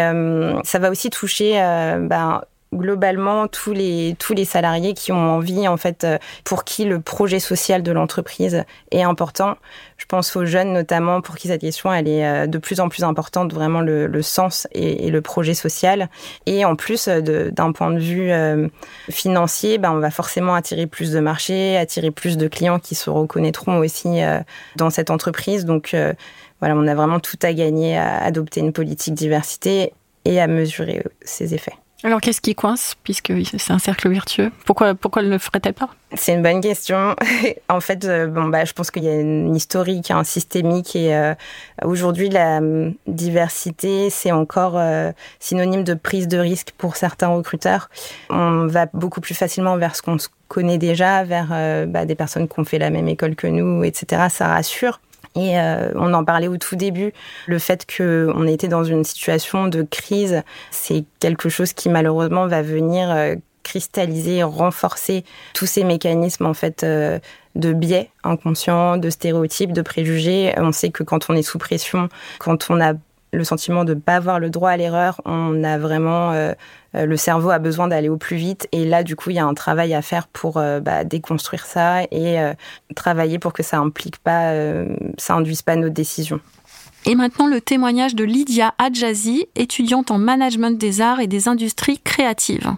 ça 0.63 0.79
va 0.79 0.89
aussi 0.89 1.09
toucher 1.09 1.53
ben, 1.53 2.41
globalement 2.73 3.47
tous 3.47 3.73
les 3.73 4.15
tous 4.19 4.33
les 4.33 4.45
salariés 4.45 4.93
qui 4.93 5.11
ont 5.11 5.35
envie 5.35 5.67
en 5.67 5.77
fait 5.77 6.03
euh, 6.03 6.17
pour 6.43 6.63
qui 6.63 6.85
le 6.85 6.99
projet 7.01 7.39
social 7.39 7.81
de 7.81 7.91
l'entreprise 7.91 8.63
est 8.91 9.01
important. 9.01 9.55
Je 9.97 10.05
pense 10.05 10.35
aux 10.35 10.45
jeunes 10.45 10.73
notamment 10.73 11.21
pour 11.21 11.35
qui 11.35 11.47
cette 11.47 11.61
question 11.61 11.91
elle 11.91 12.07
est 12.07 12.25
euh, 12.25 12.47
de 12.47 12.57
plus 12.59 12.79
en 12.79 12.87
plus 12.87 13.03
importante 13.03 13.53
vraiment 13.53 13.81
le, 13.81 14.21
sens 14.21 14.67
et, 14.71 15.09
le 15.09 15.21
projet 15.21 15.53
social. 15.55 16.09
Et 16.45 16.63
en 16.63 16.75
plus 16.75 17.07
euh, 17.07 17.49
d'un 17.49 17.71
point 17.71 17.91
de 17.91 17.99
vue 17.99 18.31
financier 19.09 19.77
ben 19.77 19.91
on 19.91 19.99
va 19.99 20.11
forcément 20.11 20.53
attirer 20.53 20.85
plus 20.85 21.11
de 21.11 21.19
marchés, 21.19 21.75
attirer 21.77 22.11
plus 22.11 22.37
de 22.37 22.47
clients 22.47 22.79
qui 22.79 22.93
se 22.93 23.09
reconnaîtront 23.09 23.79
aussi 23.79 24.21
dans 24.75 24.89
cette 24.89 25.09
entreprise. 25.09 25.65
Donc 25.65 25.95
voilà, 26.59 26.75
on 26.75 26.87
a 26.87 26.95
vraiment 26.95 27.19
tout 27.19 27.39
à 27.41 27.53
gagner 27.53 27.97
à 27.97 28.23
adopter 28.23 28.59
une 28.59 28.73
politique 28.73 29.13
diversité 29.13 29.93
et 30.25 30.39
à 30.39 30.47
mesurer 30.47 31.03
ses 31.21 31.53
effets. 31.53 31.73
Alors 32.01 32.21
qu'est-ce 32.21 32.39
qui 32.39 32.55
coince 32.55 32.95
puisque 33.03 33.33
c'est 33.57 33.73
un 33.73 33.79
cercle 33.79 34.07
vertueux? 34.09 34.51
Pourquoi 34.65 34.95
pourquoi 34.95 35.21
ne 35.21 35.29
le 35.29 35.37
ferait-elle 35.37 35.73
pas? 35.73 35.89
C'est 36.15 36.33
une 36.33 36.41
bonne 36.41 36.61
question. 36.61 37.13
en 37.69 37.81
fait, 37.81 38.05
euh, 38.05 38.27
bon 38.27 38.45
bah 38.45 38.63
je 38.63 38.71
pense 38.71 38.89
qu'il 38.89 39.03
y 39.03 39.09
a 39.09 39.19
une 39.19 39.53
historique, 39.53 40.09
un 40.09 40.23
systémique 40.23 40.95
et 40.95 41.13
euh, 41.13 41.33
aujourd'hui 41.83 42.29
la 42.29 42.61
diversité 43.05 44.09
c'est 44.09 44.31
encore 44.31 44.77
euh, 44.77 45.11
synonyme 45.39 45.83
de 45.83 45.93
prise 45.93 46.29
de 46.29 46.37
risque 46.37 46.71
pour 46.77 46.95
certains 46.95 47.27
recruteurs. 47.27 47.89
On 48.29 48.65
va 48.67 48.85
beaucoup 48.93 49.19
plus 49.19 49.35
facilement 49.35 49.75
vers 49.75 49.97
ce 49.97 50.01
qu'on 50.01 50.15
connaît 50.47 50.77
déjà, 50.77 51.25
vers 51.25 51.49
bah, 51.87 52.05
des 52.05 52.15
personnes 52.15 52.47
qui 52.47 52.59
ont 52.59 52.65
fait 52.65 52.79
la 52.79 52.89
même 52.89 53.07
école 53.09 53.35
que 53.35 53.45
nous, 53.45 53.83
etc. 53.83 54.27
Ça 54.29 54.47
rassure. 54.47 55.01
Et 55.35 55.59
euh, 55.59 55.91
on 55.95 56.13
en 56.13 56.23
parlait 56.23 56.47
au 56.47 56.57
tout 56.57 56.75
début, 56.75 57.13
le 57.47 57.59
fait 57.59 57.85
qu'on 57.85 58.47
était 58.47 58.67
dans 58.67 58.83
une 58.83 59.03
situation 59.03 59.67
de 59.67 59.83
crise, 59.83 60.41
c'est 60.71 61.05
quelque 61.19 61.49
chose 61.49 61.73
qui 61.73 61.89
malheureusement 61.89 62.47
va 62.47 62.61
venir 62.61 63.11
euh, 63.11 63.35
cristalliser, 63.63 64.41
renforcer 64.43 65.23
tous 65.53 65.67
ces 65.67 65.83
mécanismes 65.83 66.47
en 66.47 66.55
fait 66.55 66.83
euh, 66.83 67.19
de 67.55 67.73
biais 67.73 68.09
inconscients, 68.23 68.97
de 68.97 69.09
stéréotypes, 69.09 69.73
de 69.73 69.81
préjugés. 69.81 70.53
On 70.57 70.71
sait 70.71 70.89
que 70.89 71.03
quand 71.03 71.29
on 71.29 71.35
est 71.35 71.43
sous 71.43 71.59
pression, 71.59 72.09
quand 72.39 72.71
on 72.71 72.81
a 72.81 72.93
le 73.31 73.43
sentiment 73.43 73.83
de 73.83 73.93
ne 73.93 73.99
pas 73.99 74.15
avoir 74.15 74.39
le 74.39 74.49
droit 74.49 74.71
à 74.71 74.77
l'erreur, 74.77 75.21
on 75.25 75.63
a 75.63 75.77
vraiment 75.77 76.31
euh, 76.31 76.53
euh, 76.95 77.05
le 77.05 77.17
cerveau 77.17 77.49
a 77.49 77.59
besoin 77.59 77.87
d'aller 77.87 78.09
au 78.09 78.17
plus 78.17 78.37
vite 78.37 78.67
et 78.71 78.85
là 78.85 79.03
du 79.03 79.15
coup 79.15 79.29
il 79.29 79.35
y 79.35 79.39
a 79.39 79.45
un 79.45 79.53
travail 79.53 79.93
à 79.93 80.01
faire 80.01 80.27
pour 80.27 80.57
euh, 80.57 80.79
bah, 80.79 81.03
déconstruire 81.03 81.65
ça 81.65 82.03
et 82.11 82.37
travailler 82.95 83.39
pour 83.39 83.53
que 83.53 83.63
ça 83.63 83.77
implique 83.77 84.17
pas, 84.17 84.53
ça 85.17 85.35
induise 85.35 85.61
pas 85.61 85.75
nos 85.75 85.89
décisions. 85.89 86.39
Et 87.05 87.15
maintenant 87.15 87.47
le 87.47 87.61
témoignage 87.61 88.15
de 88.15 88.23
Lydia 88.23 88.73
Adjazi, 88.77 89.47
étudiante 89.55 90.11
en 90.11 90.17
management 90.17 90.77
des 90.77 91.01
arts 91.01 91.19
et 91.19 91.27
des 91.27 91.47
industries 91.47 91.99
créatives. 91.99 92.69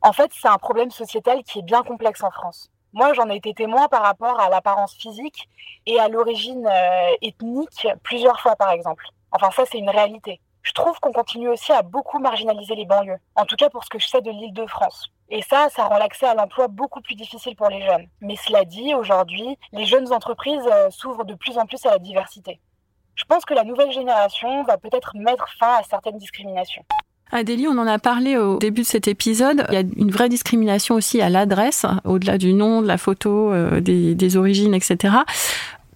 En 0.00 0.12
fait, 0.12 0.30
c'est 0.40 0.48
un 0.48 0.58
problème 0.58 0.90
sociétal 0.90 1.42
qui 1.44 1.58
est 1.58 1.62
bien 1.62 1.82
complexe 1.82 2.22
en 2.22 2.30
France. 2.30 2.70
Moi, 2.92 3.12
j'en 3.14 3.28
ai 3.28 3.36
été 3.36 3.52
témoin 3.52 3.88
par 3.88 4.02
rapport 4.02 4.40
à 4.40 4.48
l'apparence 4.48 4.94
physique 4.94 5.48
et 5.86 5.98
à 5.98 6.08
l'origine 6.08 6.68
ethnique 7.20 7.86
plusieurs 8.02 8.40
fois, 8.40 8.56
par 8.56 8.70
exemple. 8.70 9.04
Enfin, 9.32 9.50
ça, 9.50 9.64
c'est 9.70 9.78
une 9.78 9.90
réalité. 9.90 10.40
Je 10.62 10.72
trouve 10.72 10.98
qu'on 11.00 11.12
continue 11.12 11.48
aussi 11.48 11.72
à 11.72 11.82
beaucoup 11.82 12.18
marginaliser 12.18 12.74
les 12.74 12.84
banlieues, 12.84 13.18
en 13.36 13.44
tout 13.44 13.56
cas 13.56 13.70
pour 13.70 13.84
ce 13.84 13.88
que 13.88 13.98
je 13.98 14.06
sais 14.06 14.20
de 14.20 14.30
l'île 14.30 14.52
de 14.52 14.66
France. 14.66 15.08
Et 15.30 15.42
ça, 15.42 15.68
ça 15.70 15.84
rend 15.84 15.98
l'accès 15.98 16.26
à 16.26 16.34
l'emploi 16.34 16.68
beaucoup 16.68 17.00
plus 17.00 17.14
difficile 17.14 17.54
pour 17.56 17.68
les 17.68 17.82
jeunes. 17.82 18.06
Mais 18.20 18.36
cela 18.36 18.64
dit, 18.64 18.94
aujourd'hui, 18.94 19.58
les 19.72 19.84
jeunes 19.84 20.12
entreprises 20.12 20.66
euh, 20.70 20.90
s'ouvrent 20.90 21.24
de 21.24 21.34
plus 21.34 21.58
en 21.58 21.66
plus 21.66 21.84
à 21.86 21.90
la 21.90 21.98
diversité. 21.98 22.60
Je 23.14 23.24
pense 23.24 23.44
que 23.44 23.54
la 23.54 23.64
nouvelle 23.64 23.92
génération 23.92 24.62
va 24.64 24.78
peut-être 24.78 25.12
mettre 25.16 25.48
fin 25.58 25.76
à 25.78 25.82
certaines 25.82 26.18
discriminations. 26.18 26.84
Adélie, 27.30 27.68
on 27.68 27.76
en 27.76 27.86
a 27.86 27.98
parlé 27.98 28.38
au 28.38 28.58
début 28.58 28.82
de 28.82 28.86
cet 28.86 29.06
épisode. 29.06 29.66
Il 29.68 29.74
y 29.74 29.76
a 29.76 29.80
une 29.80 30.10
vraie 30.10 30.30
discrimination 30.30 30.94
aussi 30.94 31.20
à 31.20 31.28
l'adresse, 31.28 31.84
au-delà 32.04 32.38
du 32.38 32.54
nom, 32.54 32.80
de 32.80 32.86
la 32.86 32.96
photo, 32.96 33.52
euh, 33.52 33.80
des, 33.80 34.14
des, 34.14 34.36
origines, 34.38 34.72
etc. 34.72 35.14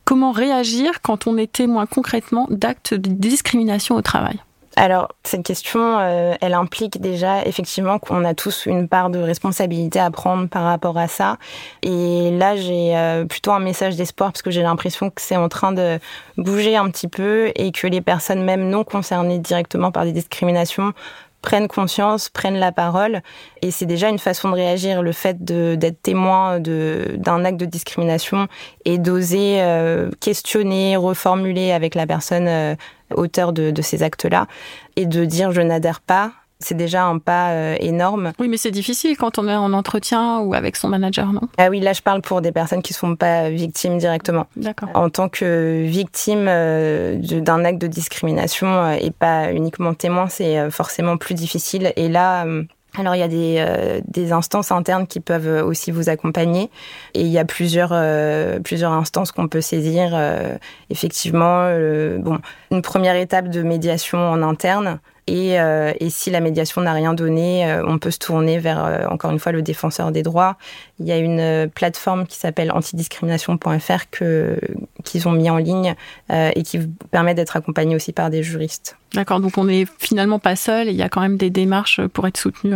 Comment 0.04 0.32
réagir 0.32 1.00
quand 1.02 1.26
on 1.26 1.36
est 1.36 1.50
témoin 1.50 1.86
concrètement 1.86 2.46
d'actes 2.50 2.94
de 2.94 3.08
discrimination 3.08 3.94
au 3.94 4.02
travail? 4.02 4.40
Alors, 4.76 5.08
cette 5.22 5.42
question, 5.42 5.98
euh, 5.98 6.34
elle 6.40 6.54
implique 6.54 7.00
déjà 7.00 7.44
effectivement 7.44 7.98
qu'on 7.98 8.24
a 8.24 8.32
tous 8.32 8.64
une 8.64 8.88
part 8.88 9.10
de 9.10 9.18
responsabilité 9.18 10.00
à 10.00 10.10
prendre 10.10 10.48
par 10.48 10.64
rapport 10.64 10.96
à 10.96 11.08
ça. 11.08 11.36
Et 11.82 12.30
là, 12.30 12.56
j'ai 12.56 12.96
euh, 12.96 13.26
plutôt 13.26 13.52
un 13.52 13.58
message 13.58 13.96
d'espoir 13.96 14.32
parce 14.32 14.40
que 14.40 14.50
j'ai 14.50 14.62
l'impression 14.62 15.10
que 15.10 15.20
c'est 15.20 15.36
en 15.36 15.50
train 15.50 15.72
de 15.72 15.98
bouger 16.38 16.74
un 16.76 16.88
petit 16.88 17.08
peu 17.08 17.52
et 17.54 17.70
que 17.70 17.86
les 17.86 18.00
personnes 18.00 18.42
même 18.42 18.70
non 18.70 18.82
concernées 18.82 19.38
directement 19.38 19.92
par 19.92 20.04
des 20.04 20.12
discriminations 20.12 20.94
prennent 21.42 21.68
conscience, 21.68 22.28
prennent 22.28 22.58
la 22.58 22.72
parole. 22.72 23.20
Et 23.60 23.70
c'est 23.70 23.86
déjà 23.86 24.08
une 24.08 24.18
façon 24.18 24.48
de 24.48 24.54
réagir, 24.54 25.02
le 25.02 25.12
fait 25.12 25.44
d'être 25.44 26.00
témoin 26.00 26.60
d'un 26.60 27.44
acte 27.44 27.58
de 27.58 27.66
discrimination 27.66 28.48
et 28.84 28.98
d'oser 28.98 29.60
euh, 29.60 30.10
questionner, 30.20 30.96
reformuler 30.96 31.72
avec 31.72 31.94
la 31.94 32.06
personne 32.06 32.48
euh, 32.48 32.74
auteur 33.14 33.52
de, 33.52 33.70
de 33.70 33.82
ces 33.82 34.02
actes-là 34.02 34.46
et 34.96 35.04
de 35.04 35.24
dire 35.24 35.52
je 35.52 35.60
n'adhère 35.60 36.00
pas 36.00 36.32
C'est 36.62 36.76
déjà 36.76 37.04
un 37.04 37.18
pas 37.18 37.50
euh, 37.50 37.76
énorme. 37.80 38.32
Oui, 38.38 38.48
mais 38.48 38.56
c'est 38.56 38.70
difficile 38.70 39.16
quand 39.16 39.38
on 39.38 39.48
est 39.48 39.54
en 39.54 39.72
entretien 39.72 40.40
ou 40.40 40.54
avec 40.54 40.76
son 40.76 40.88
manager, 40.88 41.32
non? 41.32 41.42
Ah 41.58 41.68
oui, 41.68 41.80
là 41.80 41.92
je 41.92 42.02
parle 42.02 42.22
pour 42.22 42.40
des 42.40 42.52
personnes 42.52 42.82
qui 42.82 42.92
ne 42.92 42.96
sont 42.96 43.16
pas 43.16 43.50
victimes 43.50 43.98
directement. 43.98 44.46
D'accord. 44.56 44.88
En 44.94 45.10
tant 45.10 45.28
que 45.28 45.84
victime 45.84 46.46
euh, 46.48 47.18
d'un 47.18 47.64
acte 47.64 47.80
de 47.80 47.86
discrimination 47.86 48.68
euh, 48.68 48.96
et 49.00 49.10
pas 49.10 49.52
uniquement 49.52 49.94
témoin, 49.94 50.28
c'est 50.28 50.70
forcément 50.70 51.16
plus 51.16 51.34
difficile. 51.34 51.92
Et 51.96 52.08
là, 52.08 52.46
alors 52.98 53.14
il 53.14 53.20
y 53.20 53.22
a 53.22 53.28
des, 53.28 53.56
euh, 53.58 54.00
des, 54.06 54.32
instances 54.32 54.70
internes 54.70 55.06
qui 55.06 55.20
peuvent 55.20 55.64
aussi 55.64 55.90
vous 55.90 56.10
accompagner 56.10 56.70
et 57.14 57.22
il 57.22 57.28
y 57.28 57.38
a 57.38 57.44
plusieurs, 57.44 57.90
euh, 57.92 58.60
plusieurs 58.60 58.92
instances 58.92 59.32
qu'on 59.32 59.48
peut 59.48 59.62
saisir. 59.62 60.10
Euh, 60.12 60.56
effectivement, 60.90 61.68
bon, 62.18 62.38
une 62.70 62.82
première 62.82 63.16
étape 63.16 63.48
de 63.48 63.62
médiation 63.62 64.18
en 64.18 64.42
interne 64.42 65.00
et, 65.28 65.60
euh, 65.60 65.92
et, 66.00 66.10
si 66.10 66.30
la 66.30 66.40
médiation 66.40 66.80
n'a 66.80 66.92
rien 66.92 67.14
donné, 67.14 67.64
euh, 67.64 67.84
on 67.86 67.98
peut 67.98 68.10
se 68.10 68.18
tourner 68.18 68.58
vers, 68.58 68.84
euh, 68.84 69.06
encore 69.08 69.30
une 69.30 69.38
fois, 69.38 69.52
le 69.52 69.62
défenseur 69.62 70.10
des 70.10 70.22
droits. 70.24 70.56
Il 70.98 71.06
y 71.06 71.12
a 71.12 71.16
une 71.16 71.70
plateforme 71.70 72.26
qui 72.26 72.36
s'appelle 72.36 72.72
antidiscrimination.fr 72.72 74.10
que, 74.10 74.58
qu'ils 75.04 75.28
ont 75.28 75.32
mis 75.32 75.50
en 75.50 75.56
ligne 75.56 75.94
et 76.30 76.62
qui 76.62 76.78
permet 77.10 77.34
d'être 77.34 77.56
accompagné 77.56 77.96
aussi 77.96 78.12
par 78.12 78.30
des 78.30 78.44
juristes. 78.44 78.96
D'accord, 79.14 79.40
donc 79.40 79.58
on 79.58 79.64
n'est 79.64 79.84
finalement 79.98 80.38
pas 80.38 80.54
seul, 80.54 80.86
il 80.88 80.94
y 80.94 81.02
a 81.02 81.08
quand 81.08 81.20
même 81.20 81.36
des 81.36 81.50
démarches 81.50 82.00
pour 82.12 82.26
être 82.28 82.36
soutenu 82.36 82.74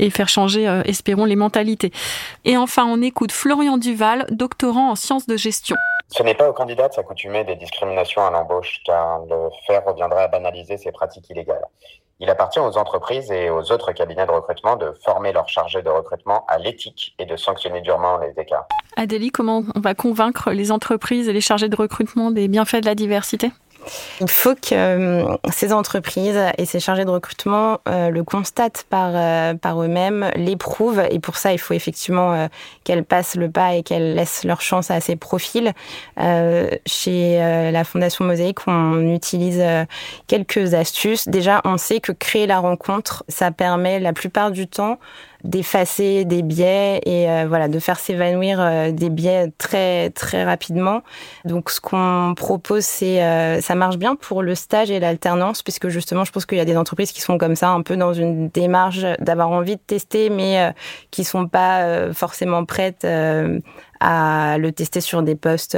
et 0.00 0.10
faire 0.10 0.28
changer, 0.28 0.64
espérons, 0.86 1.24
les 1.24 1.36
mentalités. 1.36 1.92
Et 2.44 2.56
enfin, 2.56 2.84
on 2.84 3.00
écoute 3.00 3.30
Florian 3.30 3.78
Duval, 3.78 4.26
doctorant 4.30 4.90
en 4.90 4.96
sciences 4.96 5.28
de 5.28 5.36
gestion. 5.36 5.76
Ce 6.14 6.22
n'est 6.22 6.34
pas 6.34 6.46
au 6.46 6.52
candidat 6.52 6.88
de 6.88 6.92
s'accoutumer 6.92 7.42
des 7.44 7.56
discriminations 7.56 8.22
à 8.22 8.30
l'embauche, 8.30 8.82
car 8.84 9.20
le 9.24 9.48
faire 9.66 9.82
reviendrait 9.86 10.24
à 10.24 10.28
banaliser 10.28 10.76
ces 10.76 10.92
pratiques 10.92 11.30
illégales. 11.30 11.64
Il 12.20 12.28
appartient 12.28 12.58
aux 12.58 12.76
entreprises 12.76 13.32
et 13.32 13.48
aux 13.48 13.72
autres 13.72 13.92
cabinets 13.92 14.26
de 14.26 14.30
recrutement 14.30 14.76
de 14.76 14.92
former 15.02 15.32
leurs 15.32 15.48
chargés 15.48 15.80
de 15.80 15.88
recrutement 15.88 16.44
à 16.48 16.58
l'éthique 16.58 17.14
et 17.18 17.24
de 17.24 17.34
sanctionner 17.36 17.80
durement 17.80 18.18
les 18.18 18.38
écarts. 18.38 18.68
Adélie, 18.96 19.30
comment 19.30 19.64
on 19.74 19.80
va 19.80 19.94
convaincre 19.94 20.50
les 20.50 20.70
entreprises 20.70 21.30
et 21.30 21.32
les 21.32 21.40
chargés 21.40 21.70
de 21.70 21.76
recrutement 21.76 22.30
des 22.30 22.46
bienfaits 22.46 22.82
de 22.82 22.86
la 22.86 22.94
diversité? 22.94 23.50
Il 24.20 24.30
faut 24.30 24.54
que 24.54 24.72
euh, 24.74 25.36
ces 25.52 25.72
entreprises 25.72 26.38
et 26.58 26.64
ces 26.66 26.80
chargés 26.80 27.04
de 27.04 27.10
recrutement 27.10 27.80
euh, 27.88 28.10
le 28.10 28.22
constatent 28.24 28.84
par, 28.88 29.10
euh, 29.14 29.54
par 29.54 29.82
eux-mêmes, 29.82 30.30
l'éprouvent, 30.36 31.02
et 31.10 31.18
pour 31.18 31.36
ça, 31.36 31.52
il 31.52 31.58
faut 31.58 31.74
effectivement 31.74 32.48
qu'elles 32.84 33.04
passent 33.04 33.34
le 33.36 33.50
pas 33.50 33.74
et 33.74 33.82
qu'elles 33.82 34.14
laissent 34.14 34.44
leur 34.44 34.60
chance 34.60 34.90
à 34.90 35.00
ces 35.00 35.16
profils. 35.16 35.72
chez 36.86 37.38
la 37.72 37.84
Fondation 37.84 38.24
Mosaïque, 38.24 38.66
on 38.66 39.14
utilise 39.14 39.62
quelques 40.26 40.74
astuces. 40.74 41.28
Déjà, 41.28 41.60
on 41.64 41.76
sait 41.76 42.00
que 42.00 42.12
créer 42.12 42.46
la 42.46 42.58
rencontre, 42.58 43.24
ça 43.28 43.50
permet 43.50 44.00
la 44.00 44.12
plupart 44.12 44.50
du 44.50 44.66
temps 44.66 44.98
d'effacer 45.44 46.24
des 46.24 46.42
biais 46.42 47.00
et 47.04 47.28
euh, 47.28 47.46
voilà 47.48 47.68
de 47.68 47.78
faire 47.78 47.98
s'évanouir 47.98 48.60
euh, 48.60 48.92
des 48.92 49.10
biais 49.10 49.52
très 49.58 50.10
très 50.10 50.44
rapidement. 50.44 51.02
Donc 51.44 51.70
ce 51.70 51.80
qu'on 51.80 52.34
propose 52.36 52.84
c'est 52.84 53.22
euh, 53.22 53.60
ça 53.60 53.74
marche 53.74 53.96
bien 53.96 54.14
pour 54.14 54.42
le 54.42 54.54
stage 54.54 54.90
et 54.90 55.00
l'alternance 55.00 55.62
puisque 55.62 55.88
justement 55.88 56.24
je 56.24 56.32
pense 56.32 56.46
qu'il 56.46 56.58
y 56.58 56.60
a 56.60 56.64
des 56.64 56.76
entreprises 56.76 57.12
qui 57.12 57.20
sont 57.20 57.38
comme 57.38 57.56
ça 57.56 57.70
un 57.70 57.82
peu 57.82 57.96
dans 57.96 58.12
une 58.12 58.48
démarche 58.48 59.04
d'avoir 59.18 59.50
envie 59.50 59.76
de 59.76 59.82
tester 59.84 60.30
mais 60.30 60.72
qui 61.10 61.24
sont 61.24 61.48
pas 61.48 62.12
forcément 62.12 62.64
prêtes 62.64 63.06
à 64.00 64.58
le 64.58 64.72
tester 64.72 65.00
sur 65.00 65.22
des 65.22 65.34
postes 65.34 65.76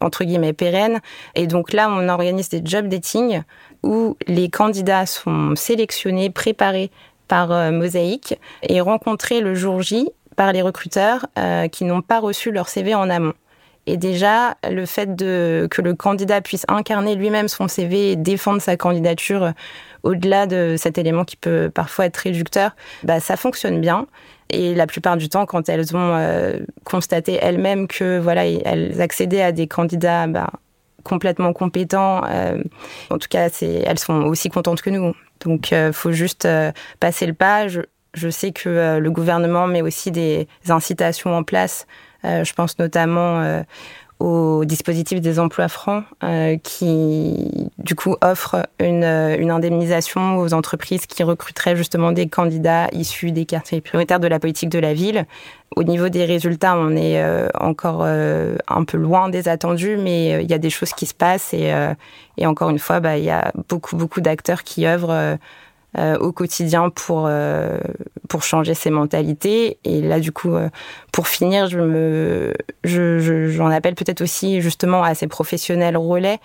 entre 0.00 0.24
guillemets 0.24 0.52
pérennes. 0.52 1.00
Et 1.34 1.46
donc 1.46 1.72
là, 1.72 1.88
on 1.90 2.08
organise 2.08 2.48
des 2.48 2.62
job 2.64 2.88
dating 2.88 3.42
où 3.82 4.16
les 4.26 4.50
candidats 4.50 5.06
sont 5.06 5.54
sélectionnés, 5.56 6.30
préparés 6.30 6.90
par 7.28 7.52
euh, 7.52 7.70
Mosaïque 7.70 8.38
et 8.62 8.80
rencontré 8.80 9.40
le 9.40 9.54
jour 9.54 9.82
J 9.82 10.08
par 10.36 10.52
les 10.52 10.62
recruteurs 10.62 11.26
euh, 11.38 11.68
qui 11.68 11.84
n'ont 11.84 12.02
pas 12.02 12.20
reçu 12.20 12.50
leur 12.50 12.68
CV 12.68 12.94
en 12.94 13.10
amont. 13.10 13.34
Et 13.86 13.96
déjà, 13.96 14.56
le 14.68 14.84
fait 14.84 15.16
de, 15.16 15.66
que 15.70 15.80
le 15.80 15.94
candidat 15.94 16.42
puisse 16.42 16.64
incarner 16.68 17.14
lui-même 17.14 17.48
son 17.48 17.68
CV 17.68 18.12
et 18.12 18.16
défendre 18.16 18.60
sa 18.60 18.76
candidature 18.76 19.44
euh, 19.44 19.52
au-delà 20.02 20.46
de 20.46 20.76
cet 20.78 20.98
élément 20.98 21.24
qui 21.24 21.36
peut 21.36 21.70
parfois 21.72 22.06
être 22.06 22.16
réducteur, 22.18 22.72
bah, 23.02 23.20
ça 23.20 23.36
fonctionne 23.36 23.80
bien. 23.80 24.06
Et 24.50 24.74
la 24.74 24.86
plupart 24.86 25.16
du 25.16 25.28
temps, 25.28 25.44
quand 25.44 25.68
elles 25.68 25.94
ont 25.94 26.16
constaté 26.84 27.38
elles-mêmes 27.42 27.86
que 27.86 28.18
voilà, 28.18 28.46
elles 28.46 29.02
accédaient 29.02 29.42
à 29.42 29.52
des 29.52 29.66
candidats 29.66 30.26
bah, 30.26 30.50
complètement 31.04 31.52
compétents, 31.52 32.22
en 32.24 33.18
tout 33.18 33.28
cas, 33.28 33.48
elles 33.60 33.98
sont 33.98 34.22
aussi 34.22 34.48
contentes 34.48 34.82
que 34.82 34.90
nous. 34.90 35.14
Donc, 35.40 35.72
euh, 35.72 35.92
faut 35.92 36.12
juste 36.12 36.44
euh, 36.44 36.72
passer 37.00 37.26
le 37.26 37.34
pas. 37.34 37.68
Je, 37.68 37.82
je 38.14 38.28
sais 38.28 38.52
que 38.52 38.68
euh, 38.68 38.98
le 38.98 39.10
gouvernement 39.10 39.66
met 39.66 39.82
aussi 39.82 40.10
des 40.10 40.48
incitations 40.68 41.34
en 41.34 41.42
place. 41.42 41.86
je 42.24 42.52
pense 42.52 42.78
notamment 42.78 43.62
au 44.20 44.64
dispositif 44.64 45.20
des 45.20 45.38
emplois 45.38 45.68
francs 45.68 46.04
qui, 46.62 47.70
du 47.78 47.94
coup, 47.94 48.16
offre 48.20 48.66
une, 48.80 49.04
une, 49.04 49.50
indemnisation 49.50 50.38
aux 50.38 50.54
entreprises 50.54 51.06
qui 51.06 51.22
recruteraient 51.22 51.76
justement 51.76 52.12
des 52.12 52.28
candidats 52.28 52.88
issus 52.92 53.30
des 53.30 53.44
quartiers 53.44 53.80
prioritaires 53.80 54.20
de 54.20 54.26
la 54.26 54.40
politique 54.40 54.70
de 54.70 54.78
la 54.78 54.92
ville. 54.92 55.26
Au 55.76 55.84
niveau 55.84 56.08
des 56.08 56.24
résultats, 56.24 56.76
on 56.76 56.96
est 56.96 57.22
encore 57.54 58.04
un 58.04 58.84
peu 58.84 58.96
loin 58.96 59.28
des 59.28 59.48
attendus, 59.48 59.96
mais 59.96 60.42
il 60.42 60.50
y 60.50 60.54
a 60.54 60.58
des 60.58 60.70
choses 60.70 60.92
qui 60.92 61.06
se 61.06 61.14
passent 61.14 61.54
et, 61.54 61.72
et 62.36 62.46
encore 62.46 62.70
une 62.70 62.78
fois, 62.78 63.00
bah, 63.00 63.18
il 63.18 63.24
y 63.24 63.30
a 63.30 63.52
beaucoup, 63.68 63.96
beaucoup 63.96 64.20
d'acteurs 64.20 64.64
qui 64.64 64.86
œuvrent 64.86 65.38
euh, 65.96 66.18
au 66.18 66.32
quotidien 66.32 66.90
pour 66.90 67.24
euh, 67.26 67.78
pour 68.28 68.42
changer 68.42 68.74
ses 68.74 68.90
mentalités. 68.90 69.78
Et 69.84 70.02
là, 70.02 70.20
du 70.20 70.32
coup, 70.32 70.54
euh, 70.54 70.68
pour 71.12 71.28
finir, 71.28 71.66
je 71.68 71.80
me 71.80 72.52
je, 72.84 73.48
j'en 73.48 73.68
appelle 73.68 73.94
peut-être 73.94 74.20
aussi 74.20 74.60
justement 74.60 75.02
à 75.02 75.14
ces 75.14 75.28
professionnels 75.28 75.96
relais. 75.96 76.40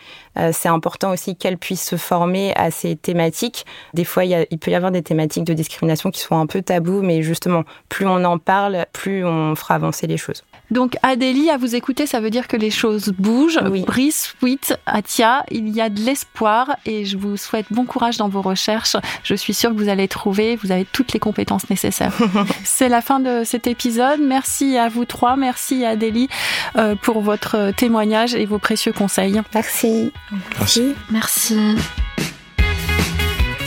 c'est 0.53 0.69
important 0.69 1.11
aussi 1.11 1.35
qu'elles 1.35 1.57
puissent 1.57 1.85
se 1.85 1.97
former 1.97 2.53
à 2.55 2.71
ces 2.71 2.95
thématiques. 2.95 3.65
Des 3.93 4.05
fois, 4.05 4.23
il, 4.23 4.31
y 4.31 4.35
a, 4.35 4.45
il 4.49 4.59
peut 4.59 4.71
y 4.71 4.75
avoir 4.75 4.91
des 4.91 5.03
thématiques 5.03 5.43
de 5.43 5.53
discrimination 5.53 6.09
qui 6.09 6.21
sont 6.21 6.37
un 6.37 6.47
peu 6.47 6.61
tabous, 6.61 7.01
mais 7.01 7.21
justement, 7.21 7.63
plus 7.89 8.07
on 8.07 8.23
en 8.23 8.37
parle, 8.37 8.85
plus 8.93 9.25
on 9.25 9.55
fera 9.55 9.75
avancer 9.75 10.07
les 10.07 10.17
choses. 10.17 10.43
Donc 10.71 10.95
Adélie, 11.03 11.49
à 11.49 11.57
vous 11.57 11.75
écouter, 11.75 12.07
ça 12.07 12.19
veut 12.19 12.29
dire 12.29 12.47
que 12.47 12.57
les 12.57 12.71
choses 12.71 13.13
bougent. 13.19 13.59
Oui. 13.69 13.83
Brice, 13.85 14.33
Sweet, 14.39 14.75
Atia, 14.85 15.43
il 15.51 15.69
y 15.69 15.81
a 15.81 15.89
de 15.89 15.99
l'espoir 15.99 16.77
et 16.85 17.05
je 17.05 17.17
vous 17.17 17.37
souhaite 17.37 17.67
bon 17.69 17.85
courage 17.85 18.17
dans 18.17 18.29
vos 18.29 18.41
recherches. 18.41 18.95
Je 19.23 19.32
suis 19.35 19.53
sûre 19.53 19.71
que 19.71 19.75
vous 19.75 19.89
allez 19.89 20.07
trouver, 20.07 20.55
vous 20.55 20.71
avez 20.71 20.85
toutes 20.85 21.13
les 21.13 21.19
compétences 21.19 21.69
nécessaires. 21.69 22.13
C'est 22.63 22.89
la 22.89 23.01
fin 23.01 23.19
de 23.19 23.43
cet 23.43 23.67
épisode. 23.67 24.19
Merci 24.21 24.77
à 24.77 24.89
vous 24.89 25.05
trois, 25.05 25.35
merci 25.35 25.85
Adélie 25.85 26.29
euh, 26.75 26.95
pour 26.95 27.21
votre 27.21 27.71
témoignage 27.75 28.35
et 28.35 28.45
vos 28.45 28.59
précieux 28.59 28.93
conseils. 28.93 29.41
Merci. 29.53 30.11
Merci. 30.59 30.95
Merci. 31.11 31.75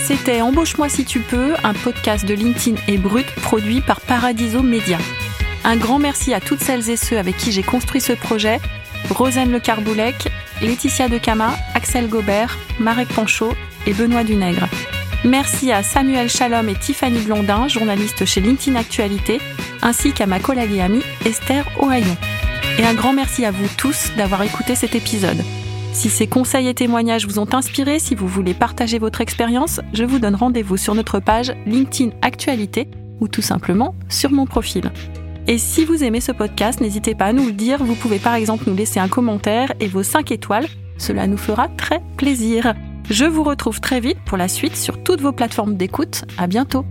C'était 0.07 0.41
Embauche-moi 0.41 0.89
si 0.89 1.05
tu 1.05 1.19
peux, 1.19 1.55
un 1.65 1.75
podcast 1.75 2.25
de 2.25 2.35
LinkedIn 2.35 2.81
et 2.87 2.97
Brut 2.97 3.27
produit 3.43 3.81
par 3.81 4.01
Paradiso 4.01 4.63
Media. 4.63 4.99
Un 5.65 5.77
grand 5.77 5.99
merci 5.99 6.33
à 6.33 6.41
toutes 6.41 6.61
celles 6.61 6.89
et 6.91 6.97
ceux 6.97 7.19
avec 7.19 7.37
qui 7.37 7.51
j'ai 7.51 7.65
construit 7.65 8.01
ce 8.01 8.13
projet. 8.13 8.61
Rosane 9.11 9.51
Le 9.51 9.59
Carboulec, 9.59 10.29
Laetitia 10.63 11.09
Decama, 11.09 11.57
Axel 11.75 12.09
Gobert, 12.09 12.57
Marek 12.79 13.09
Panchaud 13.09 13.53
et 13.87 13.93
Benoît 13.93 14.23
Dunègre. 14.23 14.69
Merci 15.27 15.73
à 15.73 15.83
Samuel 15.83 16.29
Chalom 16.29 16.69
et 16.69 16.77
Tiffany 16.77 17.19
Blondin, 17.19 17.67
journalistes 17.67 18.25
chez 18.25 18.41
LinkedIn 18.41 18.79
Actualité, 18.79 19.41
ainsi 19.83 20.13
qu'à 20.13 20.27
ma 20.27 20.39
collègue 20.39 20.71
et 20.73 20.81
amie 20.81 21.03
Esther 21.25 21.67
Ohaillon. 21.81 22.17
Et 22.79 22.85
un 22.85 22.95
grand 22.95 23.13
merci 23.13 23.45
à 23.45 23.51
vous 23.51 23.67
tous 23.77 24.13
d'avoir 24.17 24.43
écouté 24.43 24.77
cet 24.77 24.95
épisode. 24.95 25.43
Si 25.93 26.11
ces 26.11 26.29
conseils 26.29 26.69
et 26.69 26.75
témoignages 26.75 27.27
vous 27.27 27.41
ont 27.41 27.55
inspiré, 27.55 27.99
si 27.99 28.15
vous 28.15 28.29
voulez 28.29 28.55
partager 28.55 29.01
votre 29.01 29.21
expérience, 29.21 29.81
je 29.93 30.05
vous 30.05 30.21
donne 30.21 30.37
rendez-vous 30.37 30.77
sur 30.77 30.95
notre 30.95 31.19
page 31.19 31.53
LinkedIn 31.67 32.13
Actualité 32.23 32.89
ou 33.19 33.27
tout 33.27 33.43
simplement 33.43 33.97
sur 34.09 34.31
mon 34.31 34.47
profil. 34.47 34.93
Et 35.49 35.59
si 35.59 35.85
vous 35.85 36.05
aimez 36.05 36.21
ce 36.21 36.31
podcast, 36.31 36.81
n'hésitez 36.81 37.17
pas 37.17 37.27
à 37.27 37.33
nous 37.33 37.47
le 37.47 37.53
dire. 37.53 37.83
Vous 37.83 37.97
pouvez 37.97 38.21
par 38.21 38.37
exemple 38.37 38.65
nous 38.69 38.77
laisser 38.77 39.01
un 39.01 39.09
commentaire 39.09 39.73
et 39.81 39.89
vos 39.89 40.05
5 40.05 40.31
étoiles. 40.31 40.67
Cela 40.99 41.27
nous 41.27 41.37
fera 41.37 41.67
très 41.67 42.01
plaisir. 42.17 42.75
Je 43.09 43.25
vous 43.25 43.45
retrouve 43.45 43.81
très 43.81 44.01
vite 44.01 44.19
pour 44.25 44.37
la 44.37 44.49
suite 44.49 44.77
sur 44.77 45.03
toutes 45.03 45.21
vos 45.21 45.33
plateformes 45.33 45.77
d'écoute. 45.77 46.25
À 46.39 46.49
bientôt. 46.49 46.85